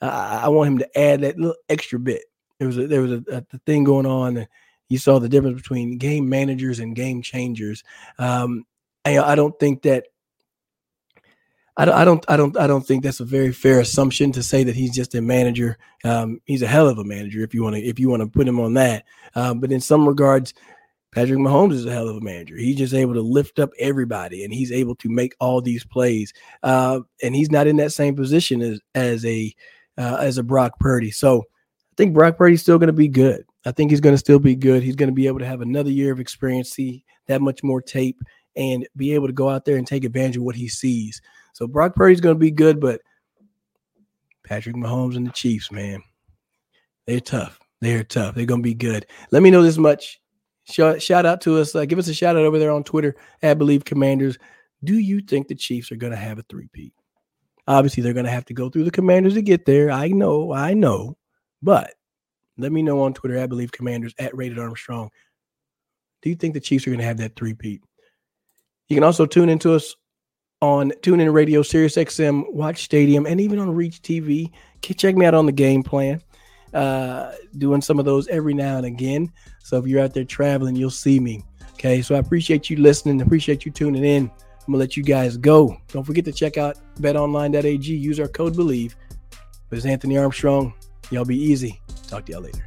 I, 0.00 0.42
I 0.44 0.48
want 0.48 0.68
him 0.68 0.78
to 0.78 0.98
add 0.98 1.22
that 1.22 1.38
little 1.38 1.56
extra 1.68 1.98
bit. 1.98 2.22
There 2.58 2.68
was 2.68 2.78
a, 2.78 2.86
there 2.86 3.02
was 3.02 3.12
a, 3.12 3.24
a 3.52 3.58
thing 3.66 3.84
going 3.84 4.06
on. 4.06 4.36
and 4.36 4.48
You 4.88 4.98
saw 4.98 5.18
the 5.18 5.28
difference 5.28 5.60
between 5.60 5.98
game 5.98 6.28
managers 6.28 6.78
and 6.78 6.94
game 6.94 7.22
changers. 7.22 7.82
Um, 8.18 8.64
I, 9.04 9.18
I 9.18 9.34
don't 9.34 9.58
think 9.58 9.82
that. 9.82 10.04
I 11.76 11.84
don't, 11.84 11.94
I 11.96 12.04
don't, 12.04 12.24
I 12.28 12.36
don't, 12.36 12.56
I 12.56 12.66
don't 12.68 12.86
think 12.86 13.02
that's 13.02 13.18
a 13.18 13.24
very 13.24 13.52
fair 13.52 13.80
assumption 13.80 14.30
to 14.32 14.44
say 14.44 14.62
that 14.62 14.76
he's 14.76 14.94
just 14.94 15.16
a 15.16 15.20
manager. 15.20 15.76
Um, 16.04 16.40
he's 16.44 16.62
a 16.62 16.68
hell 16.68 16.86
of 16.86 16.98
a 16.98 17.04
manager 17.04 17.42
if 17.42 17.52
you 17.52 17.64
want 17.64 17.74
to, 17.74 17.82
if 17.82 17.98
you 17.98 18.08
want 18.08 18.22
to 18.22 18.28
put 18.28 18.46
him 18.46 18.60
on 18.60 18.74
that. 18.74 19.04
Um, 19.34 19.58
but 19.58 19.72
in 19.72 19.80
some 19.80 20.06
regards, 20.06 20.54
Patrick 21.14 21.38
Mahomes 21.38 21.74
is 21.74 21.86
a 21.86 21.92
hell 21.92 22.08
of 22.08 22.16
a 22.16 22.20
manager. 22.20 22.56
He's 22.56 22.76
just 22.76 22.92
able 22.92 23.14
to 23.14 23.20
lift 23.20 23.60
up 23.60 23.70
everybody, 23.78 24.42
and 24.42 24.52
he's 24.52 24.72
able 24.72 24.96
to 24.96 25.08
make 25.08 25.36
all 25.38 25.60
these 25.60 25.84
plays. 25.84 26.32
Uh, 26.64 27.00
and 27.22 27.36
he's 27.36 27.52
not 27.52 27.68
in 27.68 27.76
that 27.76 27.92
same 27.92 28.16
position 28.16 28.60
as 28.60 28.80
as 28.96 29.24
a 29.24 29.54
uh, 29.96 30.16
as 30.20 30.38
a 30.38 30.42
Brock 30.42 30.78
Purdy. 30.80 31.12
So 31.12 31.40
I 31.40 31.94
think 31.96 32.14
Brock 32.14 32.36
Purdy's 32.36 32.62
still 32.62 32.78
going 32.78 32.88
to 32.88 32.92
be 32.92 33.06
good. 33.06 33.44
I 33.64 33.70
think 33.70 33.92
he's 33.92 34.00
going 34.00 34.14
to 34.14 34.18
still 34.18 34.40
be 34.40 34.56
good. 34.56 34.82
He's 34.82 34.96
going 34.96 35.08
to 35.08 35.14
be 35.14 35.28
able 35.28 35.38
to 35.38 35.46
have 35.46 35.60
another 35.60 35.90
year 35.90 36.12
of 36.12 36.18
experience, 36.18 36.70
see 36.70 37.04
that 37.28 37.40
much 37.40 37.62
more 37.62 37.80
tape, 37.80 38.20
and 38.56 38.86
be 38.96 39.14
able 39.14 39.28
to 39.28 39.32
go 39.32 39.48
out 39.48 39.64
there 39.64 39.76
and 39.76 39.86
take 39.86 40.04
advantage 40.04 40.36
of 40.36 40.42
what 40.42 40.56
he 40.56 40.68
sees. 40.68 41.22
So 41.52 41.68
Brock 41.68 41.94
Purdy's 41.94 42.20
going 42.20 42.34
to 42.34 42.40
be 42.40 42.50
good, 42.50 42.80
but 42.80 43.00
Patrick 44.42 44.74
Mahomes 44.74 45.16
and 45.16 45.26
the 45.26 45.32
Chiefs, 45.32 45.70
man, 45.70 46.02
they're 47.06 47.20
tough. 47.20 47.60
They're 47.80 48.02
tough. 48.02 48.34
They're 48.34 48.46
going 48.46 48.62
to 48.62 48.68
be 48.68 48.74
good. 48.74 49.06
Let 49.30 49.42
me 49.42 49.50
know 49.50 49.62
this 49.62 49.78
much 49.78 50.20
Shout, 50.64 51.02
shout 51.02 51.26
out 51.26 51.40
to 51.42 51.58
us. 51.58 51.74
Uh, 51.74 51.84
give 51.84 51.98
us 51.98 52.08
a 52.08 52.14
shout 52.14 52.36
out 52.36 52.44
over 52.44 52.58
there 52.58 52.70
on 52.70 52.84
Twitter 52.84 53.16
at 53.42 53.58
Bleav 53.58 53.84
Commanders. 53.84 54.38
Do 54.82 54.98
you 54.98 55.20
think 55.20 55.48
the 55.48 55.54
Chiefs 55.54 55.92
are 55.92 55.96
going 55.96 56.12
to 56.12 56.16
have 56.18 56.38
a 56.38 56.42
three-peat? 56.42 56.92
Obviously, 57.66 58.02
they're 58.02 58.12
going 58.12 58.26
to 58.26 58.32
have 58.32 58.44
to 58.46 58.54
go 58.54 58.68
through 58.68 58.84
the 58.84 58.90
Commanders 58.90 59.34
to 59.34 59.42
get 59.42 59.66
there. 59.66 59.90
I 59.90 60.08
know, 60.08 60.52
I 60.52 60.74
know. 60.74 61.16
But 61.62 61.94
let 62.58 62.72
me 62.72 62.82
know 62.82 63.02
on 63.02 63.14
Twitter 63.14 63.36
at 63.36 63.50
Bleav 63.50 63.72
Commanders 63.72 64.14
at 64.18 64.36
Rated 64.36 64.58
Armstrong. 64.58 65.10
Do 66.22 66.30
you 66.30 66.36
think 66.36 66.54
the 66.54 66.60
Chiefs 66.60 66.86
are 66.86 66.90
going 66.90 67.00
to 67.00 67.06
have 67.06 67.18
that 67.18 67.36
three-peat? 67.36 67.82
You 68.88 68.96
can 68.96 69.04
also 69.04 69.26
tune 69.26 69.48
into 69.48 69.74
us 69.74 69.96
on 70.60 70.92
TuneIn 71.02 71.32
Radio, 71.32 71.62
Sirius 71.62 71.96
XM, 71.96 72.50
Watch 72.52 72.84
Stadium, 72.84 73.26
and 73.26 73.40
even 73.40 73.58
on 73.58 73.74
Reach 73.74 74.00
TV. 74.00 74.50
Check 74.82 75.16
me 75.16 75.26
out 75.26 75.34
on 75.34 75.46
the 75.46 75.52
game 75.52 75.82
plan 75.82 76.22
uh, 76.74 77.32
doing 77.56 77.80
some 77.80 77.98
of 77.98 78.04
those 78.04 78.28
every 78.28 78.54
now 78.54 78.76
and 78.76 78.86
again. 78.86 79.32
So 79.62 79.78
if 79.78 79.86
you're 79.86 80.02
out 80.02 80.12
there 80.12 80.24
traveling, 80.24 80.76
you'll 80.76 80.90
see 80.90 81.20
me 81.20 81.44
Okay, 81.74 82.00
so 82.00 82.14
I 82.14 82.18
appreciate 82.18 82.70
you 82.70 82.78
listening. 82.78 83.20
Appreciate 83.20 83.66
you 83.66 83.72
tuning 83.72 84.04
in. 84.04 84.22
I'm 84.22 84.72
gonna 84.72 84.78
let 84.78 84.96
you 84.96 85.02
guys 85.02 85.36
go. 85.36 85.76
Don't 85.88 86.04
forget 86.04 86.24
to 86.24 86.32
check 86.32 86.56
out 86.56 86.78
betonline.ag. 86.98 87.94
Use 87.94 88.18
our 88.18 88.28
code 88.28 88.54
BLEAV. 88.54 88.94
But 89.68 89.76
it's 89.76 89.84
Anthony 89.84 90.16
Armstrong. 90.16 90.72
Y'all 91.10 91.26
be 91.26 91.36
easy. 91.36 91.80
Talk 92.06 92.24
to 92.26 92.32
y'all 92.32 92.40
later. 92.40 92.66